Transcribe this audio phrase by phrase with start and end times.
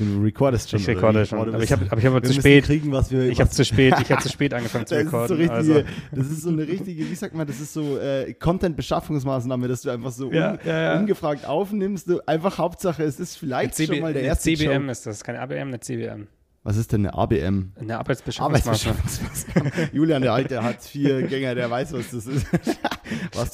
[0.00, 0.80] Du recordest schon.
[0.80, 1.38] Ich recorde schon.
[1.38, 2.64] Aber ich habe hab ich zu spät.
[2.64, 5.18] Kriegen, was wir, Ich habe zu spät, ich habe zu spät angefangen zu ist so
[5.18, 5.36] recorden.
[5.36, 9.68] richtige, also, das ist so eine richtige, wie sagt man, das ist so äh, Content-Beschaffungsmaßnahme,
[9.68, 10.98] dass du einfach so Ja, un, ja, ja.
[10.98, 12.08] ungefragt aufnimmst.
[12.08, 14.90] Du, einfach Hauptsache, es ist vielleicht CB, schon mal der erste CBM Joke.
[14.92, 16.28] ist das, keine ABM, eine CBM.
[16.62, 17.72] Was ist denn eine ABM?
[17.78, 18.98] Eine Arbeitsbeschaffungsmaßnahme.
[18.98, 19.90] Arbeitsbeschaffungsmaßnahme.
[19.92, 22.46] Julian, der alte Hartz-IV-Gänger, der weiß, was das ist.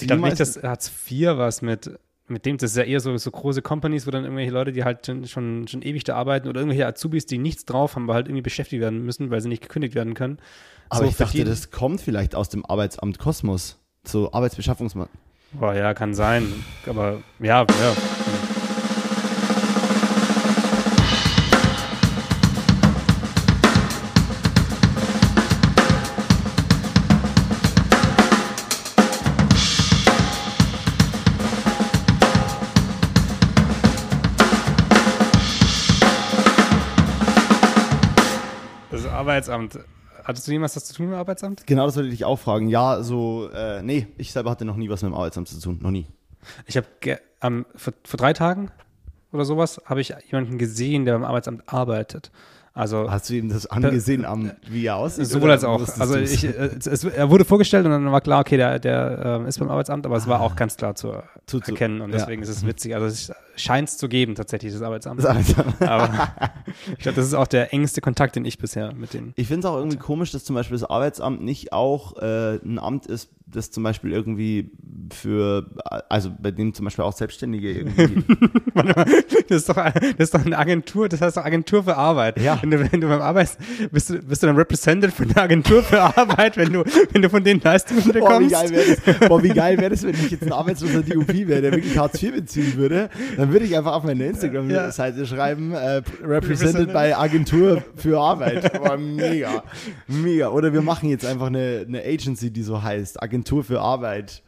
[0.01, 1.91] Ich glaube nicht, dass Hartz IV was mit,
[2.29, 4.84] mit dem, das ist ja eher so, so große Companies, wo dann irgendwelche Leute, die
[4.84, 8.14] halt schon, schon, schon ewig da arbeiten oder irgendwelche Azubis, die nichts drauf haben, aber
[8.14, 10.39] halt irgendwie beschäftigt werden müssen, weil sie nicht gekündigt werden können.
[10.89, 13.79] Aber so ich dachte, das kommt vielleicht aus dem Arbeitsamt Kosmos.
[14.04, 15.26] So Arbeitsbeschaffungsmaßnahmen.
[15.53, 16.53] Boah, ja, kann sein.
[16.86, 17.96] Aber ja, ja.
[39.36, 39.78] Arbeitsamt.
[40.25, 41.67] Hattest du jemals das zu tun mit dem Arbeitsamt?
[41.67, 42.69] Genau, das wollte ich dich auch fragen.
[42.69, 45.79] Ja, so, äh, nee, ich selber hatte noch nie was mit dem Arbeitsamt zu tun.
[45.83, 46.06] Noch nie.
[46.67, 46.87] Ich habe
[47.42, 48.70] ähm, vor, vor drei Tagen
[49.33, 52.31] oder sowas habe ich jemanden gesehen, der beim Arbeitsamt arbeitet.
[52.77, 55.27] Also Hast du ihm das angesehen, am, wie er aussieht?
[55.27, 55.81] sowohl als auch.
[55.99, 59.49] Also ich, es, es, er wurde vorgestellt und dann war klar, okay, der, der äh,
[59.49, 61.25] ist beim Arbeitsamt, aber es war auch ganz klar zu, Ah.
[61.47, 62.19] Zu- zu- erkennen und ja.
[62.19, 62.95] deswegen ist es witzig.
[62.95, 65.21] Also es scheint es zu geben tatsächlich, das Arbeitsamt.
[65.21, 65.81] Das Arbeitsamt.
[65.89, 66.29] aber
[66.93, 69.33] ich glaube, das ist auch der engste Kontakt, den ich bisher mit denen.
[69.37, 72.79] Ich finde es auch irgendwie komisch, dass zum Beispiel das Arbeitsamt nicht auch äh, ein
[72.79, 74.71] Amt ist, das zum Beispiel irgendwie
[75.12, 75.67] für,
[76.09, 78.25] also bei dem zum Beispiel auch Selbstständige irgendwie.
[78.75, 81.97] Warte mal, das ist doch, das ist doch eine Agentur, das heißt doch Agentur für
[81.97, 82.41] Arbeit.
[82.41, 82.59] Ja.
[82.61, 83.57] Wenn du, wenn du beim Arbeits,
[83.91, 87.31] bist du, bist du dann represented von der Agentur für Arbeit, wenn du, wenn du
[87.31, 88.51] von denen Leistungen Boah, wie bekommst?
[88.53, 91.63] geil wäre das, boah, wie geil wär das, wenn ich jetzt ein arbeitsloser DUP wäre,
[91.63, 93.09] der wirklich Hartz IV beziehen würde.
[93.37, 98.73] Dann würde ich einfach auf meine Instagram-Seite schreiben, äh, represented by Agentur für Arbeit.
[98.75, 99.63] Boah, mega.
[100.07, 100.48] Mega.
[100.51, 103.23] Oder wir machen jetzt einfach eine, eine Agency, die so heißt.
[103.23, 104.42] Agentur für Arbeit.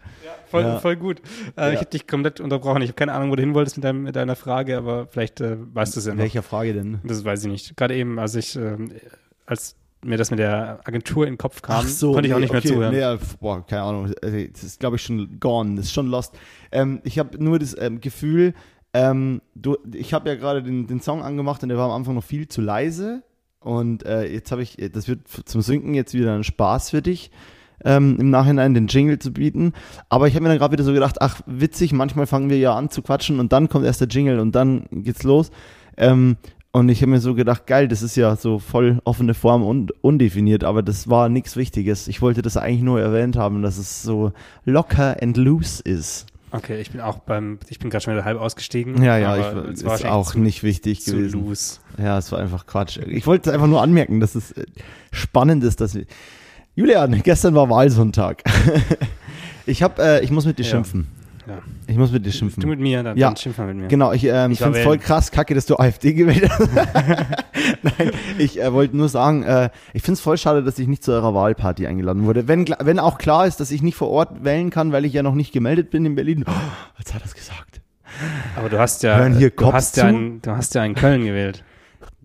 [0.51, 0.79] Voll, Ja.
[0.79, 1.21] voll gut.
[1.57, 1.71] Äh, Ja.
[1.73, 2.83] Ich habe dich komplett unterbrochen.
[2.83, 5.41] Ich habe keine Ahnung, wo du hin wolltest mit, deinem, mit deiner Frage, aber vielleicht
[5.41, 6.21] äh, weißt du es ja noch.
[6.23, 6.99] Welcher Frage denn?
[7.05, 7.77] Das weiß ich nicht.
[7.77, 8.93] Gerade eben, als ich, ähm,
[9.47, 12.53] als mir das mit der Agentur in den Kopf kam, konnte ich auch nee, nicht
[12.53, 12.95] mehr okay, zuhören.
[12.95, 14.13] Nee, ja, boah, keine Ahnung.
[14.23, 15.77] Also, Das ist, glaube ich, schon gone.
[15.77, 16.35] Das ist schon lost.
[16.73, 18.55] Ähm, ich habe nur das ähm, Gefühl,
[18.95, 22.15] ähm, du, ich habe ja gerade den, den Song angemacht und der war am Anfang
[22.15, 23.23] noch viel zu leise.
[23.61, 27.31] Und äh, jetzt habe ich, das wird zum Sinken jetzt wieder ein Spaß für dich,
[27.85, 29.73] ähm, im Nachhinein den Jingle zu bieten.
[30.09, 32.75] Aber ich habe mir dann gerade wieder so gedacht, ach, witzig, manchmal fangen wir ja
[32.75, 35.51] an zu quatschen und dann kommt erst der Jingle und dann geht's los.
[35.97, 36.37] Ähm,
[36.71, 39.93] und ich habe mir so gedacht, geil, das ist ja so voll offene Form und
[40.05, 42.09] undefiniert, aber das war nichts Wichtiges.
[42.09, 44.33] Ich wollte das eigentlich nur erwähnt haben, dass es so
[44.65, 46.27] locker and loose ist.
[46.51, 49.03] Okay, ich bin auch beim, ich bin gerade schon wieder halb ausgestiegen.
[49.03, 51.33] Ja, ja, ich, es ist war echt auch zu, nicht wichtig zu gewesen.
[51.33, 51.81] loose.
[51.99, 52.99] Ja, es war einfach Quatsch.
[53.07, 54.65] Ich wollte einfach nur anmerken, dass es äh,
[55.11, 56.07] spannend ist, dass wir.
[56.79, 58.45] Julian, gestern war Wahlsonntag.
[59.67, 60.69] ich hab, äh, ich muss mit dir Ja.
[60.71, 61.09] schimpfen.
[61.45, 61.59] Ja.
[61.89, 62.61] Ich muss mit dir schimpfen.
[62.61, 63.29] Du mit mir, dann, Ja.
[63.29, 63.89] dann schimpf mal mit mir.
[63.89, 66.69] Genau, ich ähm, Ich finde es voll krass, kacke, dass du AfD gewählt hast.
[67.83, 71.03] Nein, ich äh, wollte nur sagen, äh, ich finde es voll schade, dass ich nicht
[71.03, 72.47] zu eurer Wahlparty eingeladen wurde.
[72.47, 75.25] Wenn, wenn auch klar ist, dass ich nicht vor Ort wählen kann, weil ich ja
[75.25, 76.45] noch nicht gemeldet bin in Berlin.
[76.47, 76.53] Oh,
[76.99, 77.81] jetzt hat er es gesagt.
[78.55, 81.25] Aber du hast ja, Hören hier du hast ja, in, du hast ja in Köln
[81.25, 81.65] gewählt.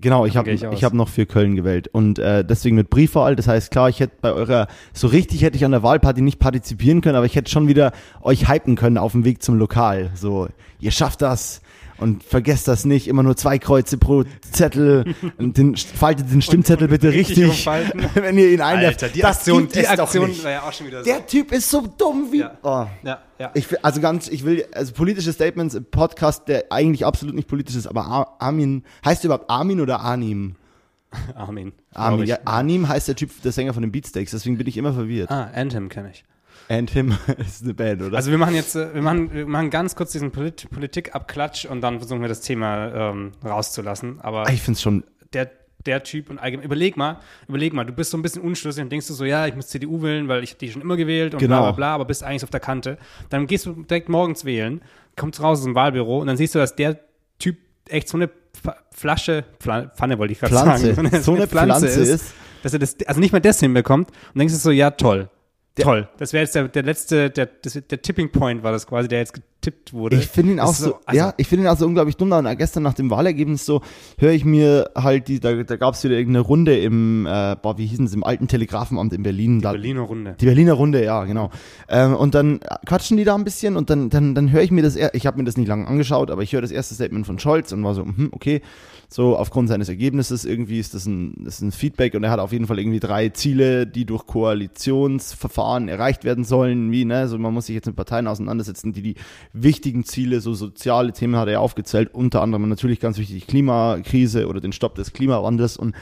[0.03, 3.37] Genau, ich habe ich ich hab noch für Köln gewählt und äh, deswegen mit Briefwahl.
[3.37, 6.39] Das heißt, klar, ich hätte bei eurer, so richtig hätte ich an der Wahlparty nicht
[6.39, 10.11] partizipieren können, aber ich hätte schon wieder euch hypen können auf dem Weg zum Lokal.
[10.13, 10.49] So,
[10.81, 11.61] ihr schafft das
[11.97, 16.87] und vergesst das nicht, immer nur zwei Kreuze pro Zettel und den, faltet den Stimmzettel
[16.87, 18.03] bitte richtig, umfalten.
[18.15, 19.03] wenn ihr ihn einwerft.
[19.03, 21.05] Alter, die Das Aktion, die Aktion war ja auch schon wieder so.
[21.09, 22.39] Der Typ ist so dumm wie.
[22.39, 22.57] Ja.
[22.63, 22.85] Oh.
[23.03, 23.51] ja, ja.
[23.53, 27.75] Ich also ganz, ich will, also politische Statements im Podcast, der eigentlich absolut nicht politisch
[27.75, 30.55] ist, aber Ar- Armin, heißt überhaupt Armin oder Anim?
[31.35, 31.73] Armin.
[31.93, 34.93] Armin, ja, Anim heißt der Typ, der Sänger von den Beatsteaks, deswegen bin ich immer
[34.93, 35.29] verwirrt.
[35.31, 36.23] Ah, Anthem kenne ich.
[36.69, 38.15] And him ist eine Band, oder?
[38.17, 41.81] Also wir machen jetzt, äh, wir machen, wir machen ganz kurz diesen Polit Politik-Abklatsch und
[41.81, 44.21] dann versuchen wir das Thema ähm, rauszulassen.
[44.21, 45.03] Aber Ah, ich find's schon,
[45.33, 45.49] der,
[45.85, 48.89] der Typ und allgemein, überleg mal, überleg mal, du bist so ein bisschen unschlüssig und
[48.91, 51.33] denkst du so, ja, ich muss CDU wählen, weil ich hab die schon immer gewählt
[51.33, 51.57] und Genau.
[51.57, 52.97] bla bla bla, aber bist eigentlich auf der Kante.
[53.29, 54.81] Dann gehst du direkt morgens wählen,
[55.17, 56.99] kommst raus aus dem Wahlbüro und dann siehst du, dass der
[57.39, 57.57] Typ
[57.89, 58.29] echt so eine
[58.91, 60.93] Flasche, Pfanne wollte ich gerade Pflanze.
[60.95, 62.33] sagen, So eine Pflanze ist.
[62.61, 65.29] dass er das, also nicht mal das hinbekommt und denkst du so, ja, toll.
[65.75, 66.07] Toll.
[66.17, 69.41] Das wäre jetzt der, der letzte, der, der Tipping Point war das quasi, der jetzt
[69.63, 70.17] getippt wurde.
[70.17, 72.31] Ich finde ihn auch ist so, also- ja, ich finde ihn auch so unglaublich dumm.
[72.31, 73.81] Und gestern nach dem Wahlergebnis so
[74.17, 77.77] höre ich mir halt die, da, da gab es wieder irgendeine Runde im, äh, boah,
[77.77, 79.59] wie hießen es, im alten Telegrafenamt in Berlin.
[79.59, 80.35] Die da, Berliner Runde.
[80.39, 81.49] Die Berliner Runde, ja, genau.
[81.87, 84.83] Ähm, und dann quatschen die da ein bisschen und dann, dann, dann höre ich mir
[84.83, 87.39] das, ich habe mir das nicht lange angeschaut, aber ich höre das erste Statement von
[87.39, 88.61] Scholz und war so, hm, okay,
[89.09, 92.51] so aufgrund seines Ergebnisses irgendwie ist das ein, ist ein Feedback und er hat auf
[92.51, 97.53] jeden Fall irgendwie drei Ziele, die durch Koalitionsverfahren erreicht werden sollen, wie, ne, so man
[97.53, 99.15] muss sich jetzt mit Parteien auseinandersetzen, die die
[99.53, 104.47] wichtigen Ziele, so soziale Themen hat er aufgezählt, unter anderem natürlich ganz wichtig die Klimakrise
[104.47, 105.95] oder den Stopp des Klimawandels und,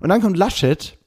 [0.00, 0.98] und dann kommt Laschet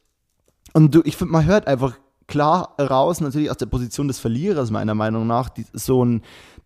[0.73, 4.71] und du, ich finde, man hört einfach klar raus, natürlich aus der Position des Verlierers,
[4.71, 6.21] meiner Meinung nach, die, so ein,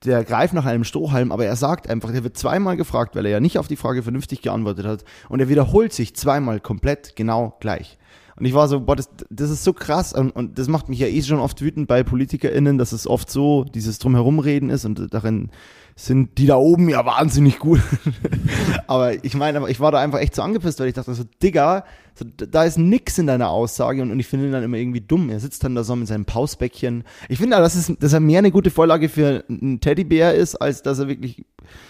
[0.05, 3.31] der greift nach einem Strohhalm, aber er sagt einfach, der wird zweimal gefragt, weil er
[3.31, 5.03] ja nicht auf die Frage vernünftig geantwortet hat.
[5.27, 7.97] Und er wiederholt sich zweimal komplett genau gleich.
[8.37, 10.99] Und ich war so, boah, das, das ist so krass und, und das macht mich
[10.99, 15.13] ja eh schon oft wütend bei PolitikerInnen, dass es oft so dieses Drumherumreden ist und
[15.13, 15.51] darin
[15.95, 17.81] sind die da oben ja wahnsinnig gut.
[18.87, 21.23] aber ich meine, aber ich war da einfach echt so angepisst, weil ich dachte so,
[21.41, 21.85] Digga,
[22.17, 25.01] so, da ist nix in deiner Aussage und, und ich finde ihn dann immer irgendwie
[25.01, 25.29] dumm.
[25.29, 27.03] Er sitzt dann da so mit seinem Pausbäckchen.
[27.27, 30.81] Ich finde, dass, es, dass er mehr eine gute Vorlage für einen Teddybär ist, als
[30.81, 31.43] dass er wirklich,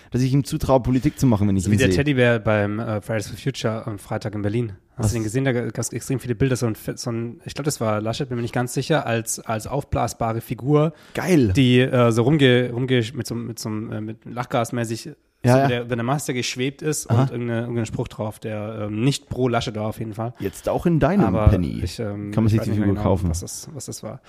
[0.09, 1.97] dass ich ihm zutraue, Politik zu machen, wenn ich So ihn wie der sehe.
[1.97, 4.73] Teddybär beim äh, Fridays for Future am Freitag in Berlin.
[4.95, 5.11] Hast Was?
[5.11, 5.45] du den gesehen?
[5.45, 6.55] Da gab es extrem viele Bilder.
[6.55, 9.39] So ein, so ein ich glaube, das war Laschet, bin mir nicht ganz sicher, als,
[9.41, 11.51] als aufblasbare Figur, Geil.
[11.53, 15.09] die äh, so rumge, rumge mit so, mit so einem äh, mit Lachgasmäßig
[15.45, 15.67] Ja, so ja.
[15.67, 17.21] Der, über der Maske geschwebt ist Aha.
[17.23, 20.33] und irgendeine, irgendein Spruch drauf, der ähm, nicht pro Laschet war auf jeden Fall.
[20.39, 21.81] Jetzt auch in deinem Aber Penny.
[21.83, 23.29] ich, ähm, Kann man ich sich die Figur genau, kaufen.
[23.29, 24.19] Was das, was das war.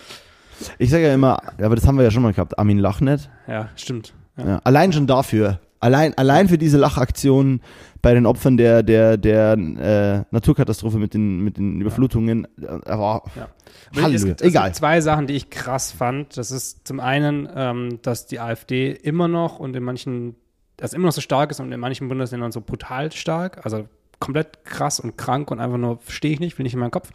[0.78, 3.28] Ich sage ja immer, aber das haben wir ja schon mal gehabt, Armin Lachnet.
[3.46, 4.14] Ja, stimmt.
[4.36, 4.46] Ja.
[4.48, 5.60] Ja, allein schon dafür.
[5.78, 7.60] Allein, allein für diese Lachaktion
[8.00, 12.46] bei den Opfern der, der, der äh, Naturkatastrophe mit den, mit den Überflutungen.
[12.60, 13.48] äh, Aber Ja.
[13.94, 14.14] Halleluja.
[14.16, 14.64] Es gibt, es Egal.
[14.64, 16.36] gibt zwei Sachen, die ich krass fand.
[16.38, 20.34] Das ist zum einen, ähm, dass die AfD immer noch und in manchen,
[20.80, 23.88] also immer noch so stark ist und in manchen Bundesländern so brutal stark, also
[24.18, 27.10] komplett krass und krank und einfach nur verstehe ich nicht, will nicht in meinen Kopf.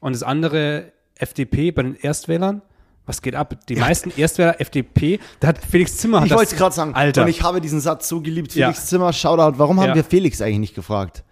[0.00, 2.62] Und das andere, FDP bei den Erstwählern.
[3.06, 3.54] Was geht ab?
[3.68, 6.22] Die meisten Erstwähler FDP, da hat Felix Zimmer.
[6.22, 6.94] ich das- wollte es gerade sagen.
[6.94, 7.22] Alter.
[7.22, 8.54] Und ich habe diesen Satz so geliebt.
[8.54, 8.68] Ja.
[8.72, 9.58] Felix Zimmer, Shoutout.
[9.58, 9.94] Warum haben Ja.
[9.94, 11.22] wir Felix eigentlich nicht gefragt?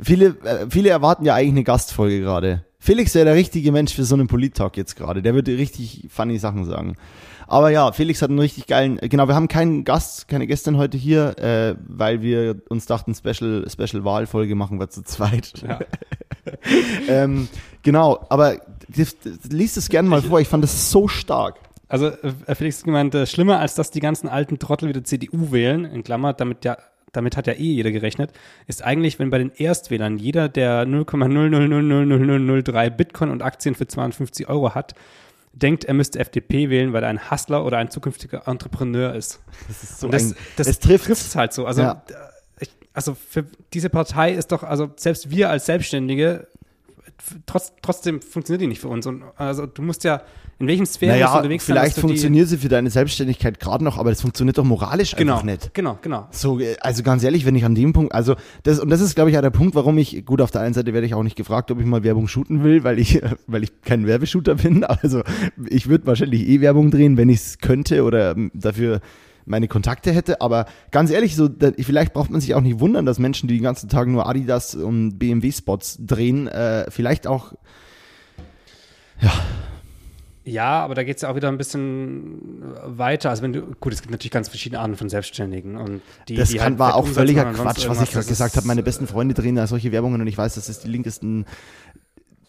[0.00, 2.64] Viele, äh, viele erwarten ja eigentlich eine Gastfolge gerade.
[2.78, 5.22] Felix wäre der richtige Mensch für so einen Polit-Talk jetzt gerade.
[5.22, 6.96] Der würde richtig funny Sachen sagen.
[7.46, 10.96] Aber ja, Felix hat einen richtig geilen, genau, wir haben keinen Gast, keine Gästin heute
[10.96, 15.62] hier, äh, weil wir uns dachten, Special, Special Wahlfolge machen wir zu zweit.
[15.66, 15.80] Ja.
[17.08, 17.48] ähm,
[17.82, 18.56] genau, aber
[18.88, 21.56] liest es gerne mal vor, ich fand das so stark.
[21.88, 25.52] Also äh, Felix hat gemeint, äh, schlimmer als dass die ganzen alten Trottel wieder CDU
[25.52, 26.76] wählen, in Klammer, damit ja
[27.12, 28.32] damit hat ja eh jeder gerechnet,
[28.66, 34.74] ist eigentlich, wenn bei den Erstwählern jeder, der 0,0000003 Bitcoin und Aktien für 250 Euro
[34.74, 34.94] hat,
[35.52, 39.40] denkt, er müsste FDP wählen, weil er ein Hustler oder ein zukünftiger Entrepreneur ist.
[39.68, 41.06] Das ist so Und das, ein, das es trifft.
[41.06, 41.66] trifft's halt so.
[41.66, 42.02] Also, Ja.
[42.08, 42.14] äh,
[42.64, 46.46] ich, also für diese Partei ist doch, also selbst wir als Selbstständige,
[47.46, 49.06] trotz, trotzdem funktioniert die nicht für uns.
[49.06, 50.22] Und also du musst ja,
[50.58, 54.10] in welchen Sphären Naja, unterwegs sein, vielleicht funktioniert sie für deine Selbstständigkeit gerade noch, aber
[54.10, 55.74] das funktioniert doch moralisch Genau, einfach nicht.
[55.74, 56.28] genau, genau.
[56.30, 59.14] So, äh, also ganz ehrlich, wenn ich an dem Punkt, also das und das ist,
[59.14, 61.22] glaube ich, auch der Punkt, warum ich gut auf der einen Seite werde ich auch
[61.22, 64.84] nicht gefragt, ob ich mal Werbung shooten will, weil ich, weil ich kein Werbeshooter bin.
[65.02, 65.22] Also
[65.68, 69.00] ich würde wahrscheinlich eh Werbung drehen, wenn ich es könnte oder ähm, dafür
[69.44, 70.40] meine Kontakte hätte.
[70.40, 73.54] Aber ganz ehrlich, so da, vielleicht braucht man sich auch nicht wundern, dass Menschen, die
[73.54, 77.54] den ganzen Tag nur Adidas und BMW Spots drehen, äh, vielleicht auch
[80.44, 83.30] Ja, aber da geht es ja auch wieder ein bisschen weiter.
[83.30, 86.48] Also wenn du, gut, es gibt natürlich ganz verschiedene Arten von Selbstständigen und die, Das
[86.48, 88.66] die kann, halt war auch völliger Quatsch, was ich gerade gesagt ist, habe.
[88.66, 91.46] Meine besten Freunde drehen da solche Werbungen und ich weiß, dass das die linkesten,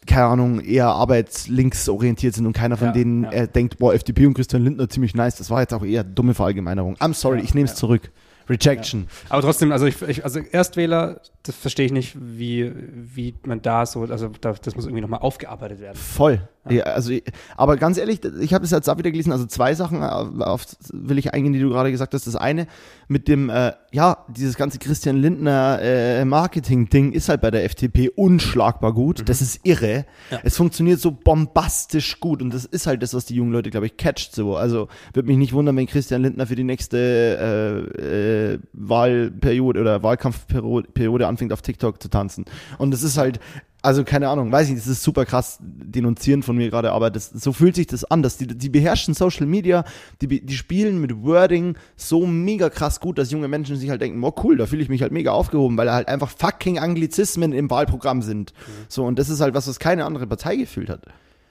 [0.07, 3.31] keine Ahnung, eher arbeitslinksorientiert sind und keiner von Ja, denen ja.
[3.31, 5.35] äh, denkt, boah, FDP und Christian Lindner ziemlich nice.
[5.35, 6.95] Das war jetzt auch eher dumme Verallgemeinerung.
[6.97, 8.11] I'm sorry, Ja, ich nehme es zurück.
[8.49, 9.07] Rejection.
[9.29, 13.85] Aber trotzdem, also ich, ich also Erstwähler, das verstehe ich nicht, wie, wie man da
[13.85, 15.95] so, also da, das muss irgendwie nochmal aufgearbeitet werden.
[15.95, 16.41] Voll.
[16.69, 17.13] Ja, also,
[17.57, 20.65] aber ganz ehrlich, ich habe es jetzt auch wieder gelesen, also zwei Sachen auf, auf
[20.93, 22.25] will ich eingehen, die du gerade gesagt hast.
[22.25, 22.67] Das eine
[23.09, 28.09] mit dem, äh, ja, dieses ganze Christian Lindner äh, Marketing-Ding ist halt bei der FDP
[28.09, 29.27] unschlagbar gut.
[29.27, 30.05] Das ist irre.
[30.31, 30.39] Ja.
[30.43, 33.87] Es funktioniert so bombastisch gut und das ist halt das, was die jungen Leute, glaube
[33.87, 34.55] ich, catcht so.
[34.55, 40.01] Also würde mich nicht wundern, wenn Christian Lindner für die nächste äh, äh, Wahlperiode oder
[40.01, 42.45] Wahlkampfperiode Periode anfängt, auf TikTok zu tanzen.
[42.77, 43.39] Und das ist halt,
[43.83, 47.29] also keine Ahnung, weiß ich, das ist super krass denunzieren von mir gerade, aber das,
[47.29, 49.83] so fühlt sich das an, dass die, die beherrschen Social Media,
[50.21, 54.21] die, die spielen mit Wording so mega krass gut, dass junge Menschen sich halt denken,
[54.21, 57.51] boah cool, da fühle ich mich halt mega aufgehoben, weil da halt einfach fucking Anglizismen
[57.51, 58.53] im Wahlprogramm sind.
[58.87, 61.05] So, und das ist halt was, was keine andere Partei gefühlt hat.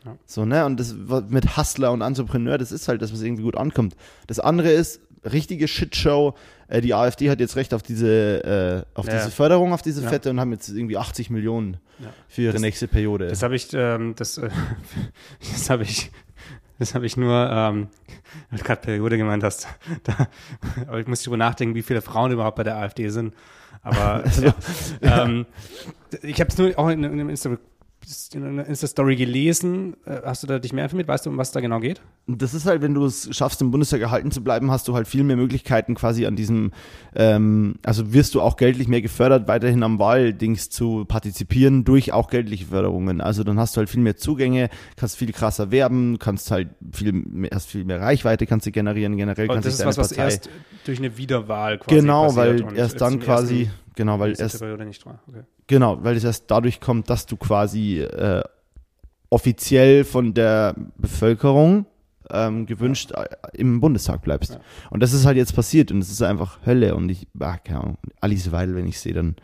[0.06, 0.16] Ja.
[0.24, 3.42] So, ne, und das was mit Hustler und Entrepreneur, das ist halt das, was irgendwie
[3.42, 3.94] gut ankommt.
[4.26, 6.34] Das andere ist, richtige Shitshow.
[6.72, 9.12] Äh, die AfD hat jetzt recht auf diese, äh, auf Ja.
[9.18, 10.08] diese Förderung, auf diese Ja.
[10.08, 12.06] Fette und haben jetzt irgendwie 80 Millionen Ja.
[12.28, 13.26] für ihre Das- nächste Periode.
[13.28, 14.48] Das habe ich, ähm, das, äh,
[15.52, 16.10] das habe ich,
[16.78, 17.88] das habe ich nur, ähm,
[18.48, 19.68] weil du gerade Periode gemeint hast.
[20.04, 20.28] Da,
[20.86, 23.34] aber ich muss drüber nachdenken, wie viele Frauen überhaupt bei der AfD sind.
[23.82, 24.54] Aber ja,
[25.24, 25.44] ähm,
[26.22, 27.58] ich habe es nur auch in, in einem Insta,
[28.34, 29.96] in einer Insta-Story gelesen.
[30.06, 31.08] Äh, Hast du da dich mehr informiert?
[31.08, 32.00] Weißt du, um was da genau geht?
[32.26, 35.08] Das ist halt, wenn du es schaffst, im Bundestag erhalten zu bleiben, hast du halt
[35.08, 36.72] viel mehr Möglichkeiten quasi an diesem,
[37.16, 42.30] ähm, also wirst du auch geldlich mehr gefördert, weiterhin am Wahldings zu partizipieren durch auch
[42.30, 43.20] geldliche Förderungen.
[43.20, 47.12] Also dann hast du halt viel mehr Zugänge, kannst viel krasser werben, kannst halt viel
[47.12, 50.08] mehr, hast viel mehr Reichweite, kannst du generieren, generell Und kannst das ist was, was
[50.10, 50.24] Partei.
[50.24, 50.50] erst
[50.84, 54.62] durch eine Wiederwahl quasi Genau, weil erst dann quasi, genau, weil erst.
[54.62, 55.42] Okay.
[55.72, 58.42] Genau, weil es erst dadurch kommt, dass du quasi äh,
[59.30, 61.86] offiziell von der Bevölkerung
[62.28, 63.24] ähm, gewünscht äh,
[63.54, 64.52] im Bundestag bleibst.
[64.52, 64.60] Ja.
[64.90, 67.80] Und das ist halt jetzt passiert und es ist einfach Hölle und ich, ah, keine
[67.80, 69.34] Ahnung, Alice Weidel, wenn ich sehe, dann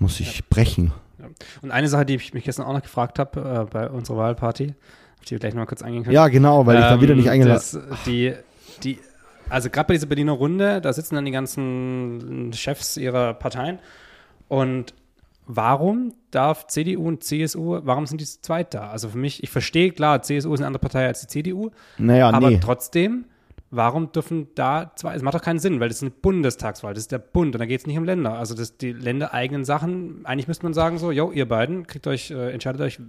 [0.00, 0.90] muss ich brechen.
[1.62, 4.74] Und eine Sache, die ich mich gestern auch noch gefragt habe äh, bei unserer Wahlparty,
[5.20, 6.16] auf die wir gleich noch mal kurz eingehen können.
[6.16, 8.34] Ja, genau, weil ich da wieder nicht Ähm, eingeladen das, die,
[8.82, 8.98] die,
[9.50, 13.78] also gerade bei dieser Berliner Runde, da sitzen dann die ganzen Chefs ihrer Parteien.
[14.48, 14.94] Und
[15.46, 18.90] warum darf CDU und CSU, warum sind die zu zweit da?
[18.90, 22.30] Also für mich, ich verstehe, klar, CSU ist eine andere Partei als die CDU, Naja,
[22.30, 22.60] aber nee.
[22.62, 23.24] trotzdem,
[23.70, 27.02] warum dürfen da zwei, es macht doch keinen Sinn, weil das ist eine Bundestagswahl, das
[27.04, 28.34] ist der Bund und da geht es nicht um Länder.
[28.38, 32.06] Also das, die Länder eigenen Sachen, eigentlich müsste man sagen so, jo, ihr beiden, kriegt
[32.06, 33.00] euch, äh, entscheidet euch,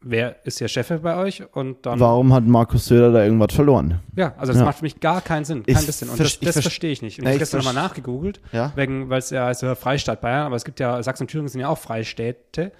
[0.00, 4.00] wer ist hier Chef bei euch und dann Warum hat Markus Söder da irgendwas verloren?
[4.14, 4.64] ja, also das Ja.
[4.66, 6.08] macht für mich gar keinen Sinn, Ich kein bisschen.
[6.08, 7.18] Und das, ich das ver- verstehe ich nicht.
[7.18, 8.72] Und Ja, ich habe ich gestern nochmal nachgegoogelt, Ja?
[8.76, 11.48] wegen, weil es ja heißt ja Freistaat Bayern, aber es gibt ja, Sachsen und Thüringen
[11.48, 12.72] sind ja auch Freistädte,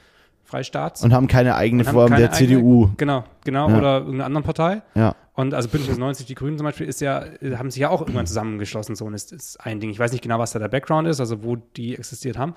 [0.45, 1.03] Freistaats.
[1.03, 2.91] Und haben keine eigene Form der eigene- CDU.
[2.97, 3.77] Genau, genau, Ja.
[3.79, 4.83] oder irgendeiner anderen Partei.
[4.95, 5.15] Ja.
[5.37, 7.27] Und also Bündnis 90, die Grünen zum Beispiel, ist ja,
[7.57, 9.91] haben sich ja auch irgendwann zusammengeschlossen, so und ist, ist ein Ding.
[9.91, 12.55] Ich weiß nicht genau, was da der Background ist, also wo die existiert haben.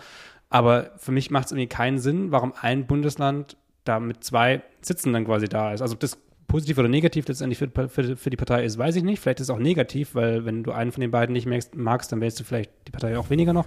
[0.49, 5.11] Aber für mich macht es irgendwie keinen Sinn, warum ein Bundesland da mit zwei Sitzen
[5.11, 5.81] dann quasi da ist.
[5.81, 6.17] Also ob das
[6.47, 9.19] positiv oder negativ letztendlich für, für, für die Partei ist, weiß ich nicht.
[9.19, 12.11] Vielleicht ist es auch negativ, weil wenn du einen von den beiden nicht magst, magst
[12.13, 13.65] dann wählst du vielleicht die Partei auch weniger noch.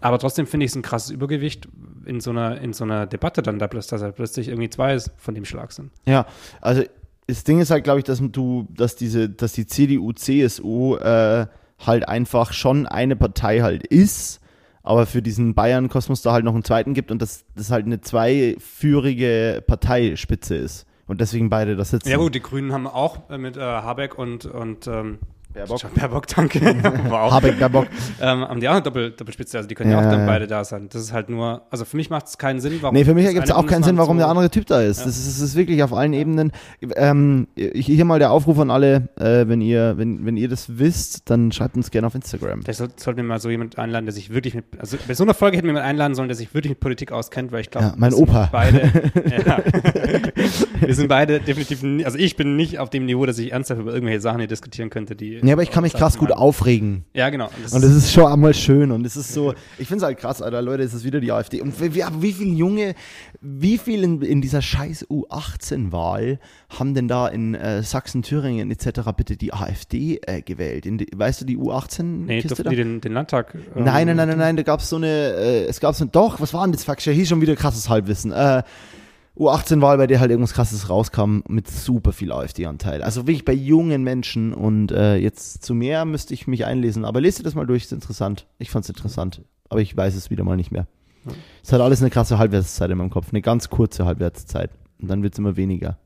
[0.00, 1.68] Aber trotzdem finde ich es ein krasses Übergewicht
[2.06, 5.34] in so einer, in so einer Debatte dann, da dass halt plötzlich irgendwie zwei von
[5.34, 5.90] dem Schlag sind.
[6.06, 6.26] Ja,
[6.60, 6.82] also
[7.28, 11.46] das Ding ist halt, glaube ich, dass du, dass diese, dass die CDU, CSU äh,
[11.78, 14.40] halt einfach schon eine Partei halt ist,
[14.82, 18.00] aber für diesen Bayern-Kosmos da halt noch einen zweiten gibt und dass das halt eine
[18.00, 20.86] zweiführige Parteispitze ist.
[21.06, 22.08] Und deswegen beide da sitzen.
[22.08, 25.18] Ja gut, die Grünen haben auch mit äh, Habeck und, und ähm,
[25.54, 25.94] Baerbock.
[25.94, 26.60] Baerbock, danke.
[27.10, 27.86] Auch, Habeck, Baerbock.
[28.20, 30.26] ähm, haben die auch eine Doppel, Doppelspitze, also die können ja, Ja, auch dann ja.
[30.26, 30.88] beide da sein.
[30.90, 32.94] Das ist halt nur, also für mich macht es keinen Sinn, warum.
[32.94, 34.98] Nee, für mich ergibt es auch keinen Sinn, warum so- der andere Typ da ist.
[35.00, 35.06] Ja.
[35.06, 36.52] Das, ist das ist wirklich auf allen Ebenen.
[36.96, 41.28] Ähm, hier mal der Aufruf an alle, äh, wenn ihr, wenn, wenn ihr das wisst,
[41.30, 42.62] dann schreibt uns gerne auf Instagram.
[42.62, 45.24] Vielleicht soll- sollten wir mal so jemand einladen, der sich wirklich mit, also bei so
[45.24, 47.70] einer Folge hätten wir jemanden einladen sollen, der sich wirklich mit Politik auskennt, weil ich
[47.70, 48.48] glaube, Ja, mein wir sind Opa.
[48.52, 48.78] Beide,
[49.46, 49.58] ja.
[50.86, 53.80] wir sind beide definitiv, nie- also ich bin nicht auf dem Niveau, dass ich ernsthaft
[53.80, 55.37] über irgendwelche Sachen hier diskutieren könnte, die.
[55.46, 57.04] Ja, aber ich kann mich krass gut aufregen.
[57.14, 57.46] Ja, genau.
[57.46, 60.02] Und das Und das ist schon einmal schön und es ist so, ich finde es
[60.04, 61.60] halt krass, Alter, Leute, es ist wieder die AfD.
[61.60, 62.94] Und wie, wie- viele Junge,
[63.40, 69.00] wie viel in, in dieser scheiß U18-Wahl haben denn da in äh, Sachsen, Thüringen etc.
[69.16, 70.84] bitte die AfD äh, gewählt?
[70.84, 72.48] Die, weißt du, die U18-Kiste nee, da?
[72.48, 73.54] durften die den, den Landtag.
[73.54, 76.04] ähm, Nein, nein, nein, nein, nein, da gab es so eine, äh, es gab so
[76.04, 77.00] doch, was war denn das Fuck?
[77.00, 78.32] Hier schon wieder krasses Halbwissen.
[78.32, 78.62] Äh,
[79.38, 83.02] U18-Wahl, bei der halt irgendwas krasses rauskam mit super viel AfD-Anteil.
[83.02, 87.04] Also wirklich bei jungen Menschen und äh, jetzt zu mehr müsste ich mich einlesen.
[87.04, 88.46] Aber lest dir das mal durch, ist interessant.
[88.58, 90.86] Ich fand's interessant, aber ich weiß es wieder mal nicht mehr.
[91.62, 94.70] Es hat alles eine krasse Halbwertszeit in meinem Kopf, eine ganz kurze Halbwertszeit.
[95.00, 95.98] Und dann wird's immer weniger.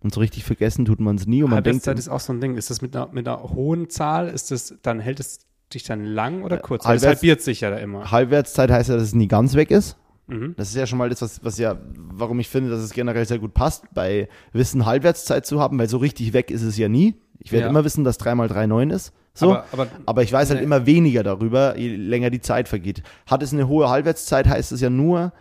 [0.00, 2.32] Und so richtig vergessen tut man es nie und man denkt, Halbwertszeit ist auch so
[2.32, 2.56] ein Ding.
[2.56, 5.40] Ist das mit einer, mit einer hohen Zahl, ist das, dann hält es
[5.72, 6.84] dich dann lang oder kurz?
[6.84, 8.10] Weil es Halbwerts- halbiert sich ja da immer.
[8.10, 9.96] Halbwertszeit heißt ja, dass es nie ganz weg ist.
[10.28, 10.54] Mhm.
[10.56, 13.26] Das ist ja schon mal das, was, was ja, warum ich finde, dass es generell
[13.26, 16.88] sehr gut passt, bei Wissen Halbwertszeit zu haben, weil so richtig weg ist es ja
[16.88, 17.14] nie.
[17.38, 17.70] Ich werde Ja.
[17.70, 19.12] immer wissen, dass 3 mal 3 9 ist.
[19.34, 19.50] So.
[19.52, 20.64] Aber, aber Aber ich weiß halt Nee.
[20.64, 23.02] immer weniger darüber, je länger die Zeit vergeht.
[23.26, 25.32] Hat es eine hohe Halbwertszeit, heißt es ja nur,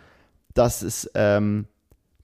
[0.54, 1.65] dass es, ähm,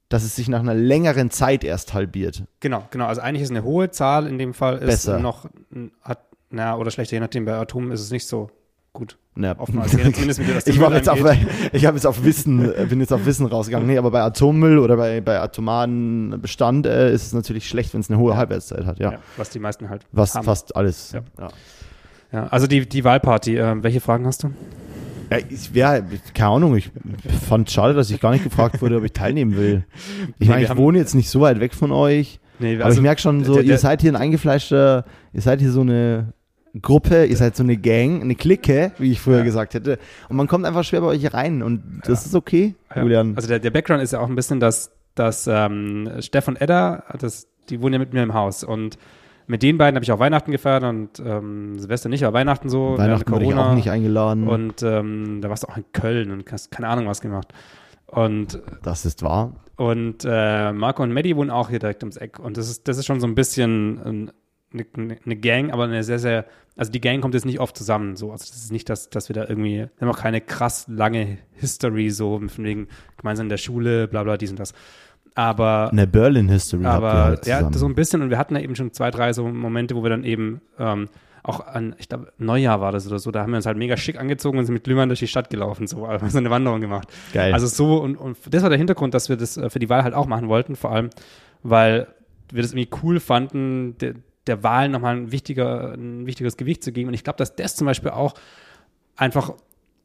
[0.09, 2.43] dass es sich nach einer längeren Zeit erst halbiert.
[2.59, 3.05] genau, genau.
[3.07, 5.19] Also eigentlich ist eine hohe Zahl in dem Fall ist Besser.
[5.19, 5.49] noch,
[6.01, 8.49] hat, na, oder schlechter, je nachdem, bei Atomen ist es nicht so
[8.93, 9.17] gut.
[9.37, 9.57] Ja.
[9.57, 9.91] Oftmals.
[9.91, 11.19] Zumindest mit Ich, war jetzt auf,
[11.71, 13.87] ich habe jetzt auf Wissen, äh, bin jetzt auf Wissen rausgegangen.
[13.87, 18.01] Nee, aber bei Atommüll oder bei, bei atomaren Bestand äh, ist es natürlich schlecht, wenn
[18.01, 19.13] es eine hohe Halbwertszeit hat, ja.
[19.13, 20.43] Ja, was die meisten halt Was haben.
[20.45, 21.13] fast alles.
[21.13, 21.21] Ja.
[21.39, 21.47] Ja.
[22.33, 24.51] Ja, also die, die Wahlparty, äh, welche Fragen hast du?
[25.29, 26.89] Ja, ich wäre, keine Ahnung, ich
[27.47, 29.85] fand schade, dass ich gar nicht gefragt wurde, ob ich teilnehmen will.
[30.39, 32.39] Ich meine, ich wohne jetzt nicht so weit weg von euch.
[32.59, 35.41] Nee, Aber also ich merke schon so, der- der- ihr seid hier ein eingefleischter, ihr
[35.41, 36.33] seid hier so eine
[36.79, 39.43] Gruppe, ihr seid so eine Gang, eine Clique, wie ich früher Ja.
[39.43, 39.97] gesagt hätte.
[40.29, 43.01] Und man kommt einfach schwer bei euch rein und das ist okay, Ja.
[43.01, 43.33] Julian.
[43.35, 47.03] Also der, der Background ist ja auch ein bisschen, dass, dass ähm, Steff und Edda,
[47.19, 48.97] das, die wohnen ja mit mir im Haus und
[49.47, 52.97] mit den beiden habe ich auch Weihnachten gefeiert und ähm, Silvester nicht, aber Weihnachten so.
[52.97, 54.47] Weihnachten während wurde ich auch nicht eingeladen.
[54.47, 57.49] Und ähm, da warst du auch in Köln und hast keine Ahnung was gemacht.
[58.05, 59.53] Und, das ist wahr.
[59.77, 62.39] und äh, Marco und Maddie wohnen auch hier direkt ums Eck.
[62.39, 64.31] Und das ist, das ist schon so ein bisschen ähm,
[64.73, 66.45] eine, eine Gang, aber eine sehr, sehr,
[66.77, 68.15] also die Gang kommt jetzt nicht oft zusammen.
[68.15, 68.31] So.
[68.31, 71.37] Also das ist nicht, dass, dass wir da irgendwie, wir haben auch keine krass lange
[71.53, 72.87] History, so von wegen
[73.17, 74.73] gemeinsam in der Schule, bla bla, dies und das.
[75.35, 78.53] Aber Eine Berlin History habt ihr aber halt ja, so ein bisschen und wir hatten
[78.53, 81.07] da eben schon zwei, drei so Momente, wo wir dann eben ähm,
[81.43, 83.97] auch an, ich glaube, Neujahr war das oder so, da haben wir uns halt mega
[83.97, 86.81] schick angezogen und sind mit Glühwein durch die Stadt gelaufen, so, also so eine Wanderung
[86.81, 87.07] gemacht.
[87.33, 87.53] Geil.
[87.53, 90.03] Also so und, und das war der Hintergrund, dass wir das äh, für die Wahl
[90.03, 91.09] halt auch machen wollten, vor allem,
[91.63, 92.07] weil
[92.51, 93.95] wir das irgendwie cool fanden,
[94.47, 97.09] der, Wahl nochmal ein, wichtiger, ein wichtigeres Gewicht zu geben.
[97.09, 98.33] Und ich glaube, dass das zum Beispiel auch
[99.15, 99.53] einfach,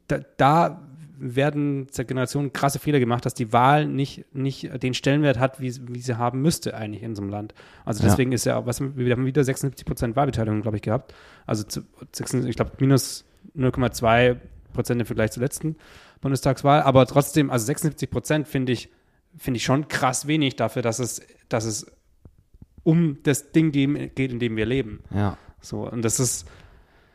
[0.07, 0.81] da, da
[1.19, 5.73] werden seit Generationen krasse Fehler gemacht, dass die Wahl nicht, nicht den Stellenwert hat, wie,
[5.87, 7.53] wie sie haben müsste eigentlich in so einem Land.
[7.85, 8.09] Also Ja.
[8.09, 11.13] deswegen ist ja, was, wir haben wieder 76 Prozent Wahlbeteiligung, glaube ich, gehabt.
[11.45, 13.25] Also zu, 76, ich glaube minus
[13.57, 14.37] 0,2
[14.73, 15.75] Prozent im Vergleich zur letzten
[16.21, 16.81] Bundestagswahl.
[16.83, 18.89] Aber trotzdem, also 76 Prozent finde ich,
[19.37, 21.91] finde ich schon krass wenig dafür, dass es, dass es
[22.87, 25.01] um das Ding dem- geht, in dem wir leben.
[25.13, 25.37] ja.
[25.59, 26.47] So, und das ist,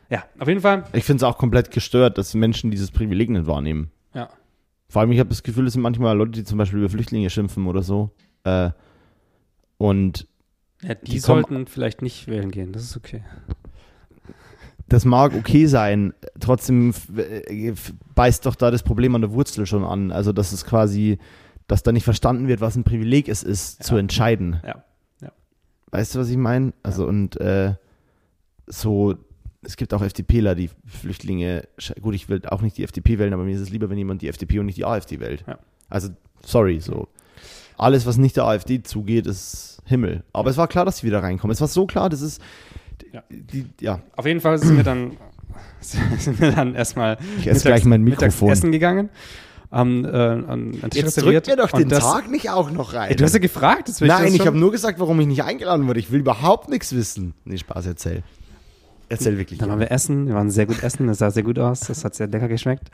[0.09, 3.47] ja, auf jeden Fall, Ich finde es auch komplett gestört, dass Menschen dieses Privileg nicht
[3.47, 3.89] wahrnehmen.
[4.13, 4.29] ja.
[4.89, 7.29] Vor allem, ich habe das Gefühl, es sind manchmal Leute, die zum Beispiel über Flüchtlinge
[7.31, 8.11] schimpfen oder so.
[8.43, 8.69] Äh,
[9.77, 10.27] und
[10.83, 13.23] Ja, die, Die sollten vielleicht nicht wählen gehen, das ist okay.
[14.89, 17.73] das mag okay sein, trotzdem äh,
[18.13, 20.11] beißt doch da das Problem an der Wurzel schon an.
[20.11, 21.17] Also, dass es quasi,
[21.67, 23.85] dass da nicht verstanden wird, was ein Privileg es ist, Ja.
[23.85, 24.59] zu entscheiden.
[24.65, 24.83] Ja.
[25.93, 26.73] Weißt du, was ich meine?
[26.81, 27.75] Also, und äh,
[28.65, 29.13] so,
[29.61, 31.67] es gibt auch FDPler, die Flüchtlinge,
[32.01, 34.23] gut, ich will auch nicht die FDP wählen, aber mir ist es lieber, wenn jemand
[34.23, 35.43] die FDP und nicht die AfD wählt.
[35.47, 35.59] Ja.
[35.89, 36.09] Also,
[36.43, 37.07] sorry, so.
[37.77, 40.23] Alles, was nicht der AfD zugeht, ist Himmel.
[40.33, 41.53] Aber es war klar, dass sie wieder reinkommen.
[41.53, 42.41] Es war so klar, das ist,
[43.11, 43.23] Ja.
[43.29, 45.11] die, ja, Auf jeden Fall sind wir dann,
[45.79, 48.49] sind wir dann erstmal ich esse gleich mein Mikrofon.
[48.49, 49.09] essen gegangen.
[49.73, 51.47] Haben, äh, an, an Tisch Jetzt reserviert.
[51.47, 53.09] drückt mir doch den das, Tag nicht auch noch rein.
[53.09, 55.25] Ey, du hast ja gefragt, das will Nein, ich schon- habe nur gesagt, warum ich
[55.25, 55.99] nicht eingeladen wurde.
[55.99, 57.33] Ich will überhaupt nichts wissen.
[57.43, 58.21] Nee, Spaß, erzähl.
[59.09, 59.59] Erzähl wirklich.
[59.59, 62.05] Dann waren wir essen, wir waren sehr gut essen, das sah sehr gut aus, das
[62.05, 62.89] hat sehr lecker geschmeckt.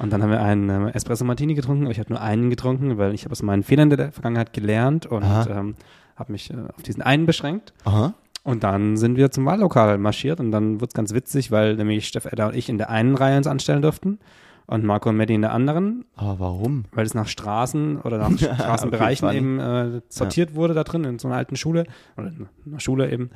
[0.00, 2.98] Und dann haben wir einen ähm, Espresso Martini getrunken, aber ich habe nur einen getrunken,
[2.98, 5.74] weil ich habe aus meinen Fehlern der Vergangenheit gelernt und ähm,
[6.16, 7.72] habe mich äh, auf diesen einen beschränkt.
[7.84, 8.14] Aha.
[8.42, 12.06] Und dann sind wir zum Wahllokal marschiert und dann wurde es ganz witzig, weil nämlich
[12.06, 14.18] Steff Edda und ich in der einen Reihe uns anstellen durften
[14.66, 16.84] und Marco und Maddie in der anderen, Aber warum?
[16.92, 19.38] weil es nach Straßen oder nach Straßenbereichen funny.
[19.38, 21.84] eben äh, sortiert wurde da drin, in so einer alten Schule
[22.16, 23.30] oder in einer Schule eben.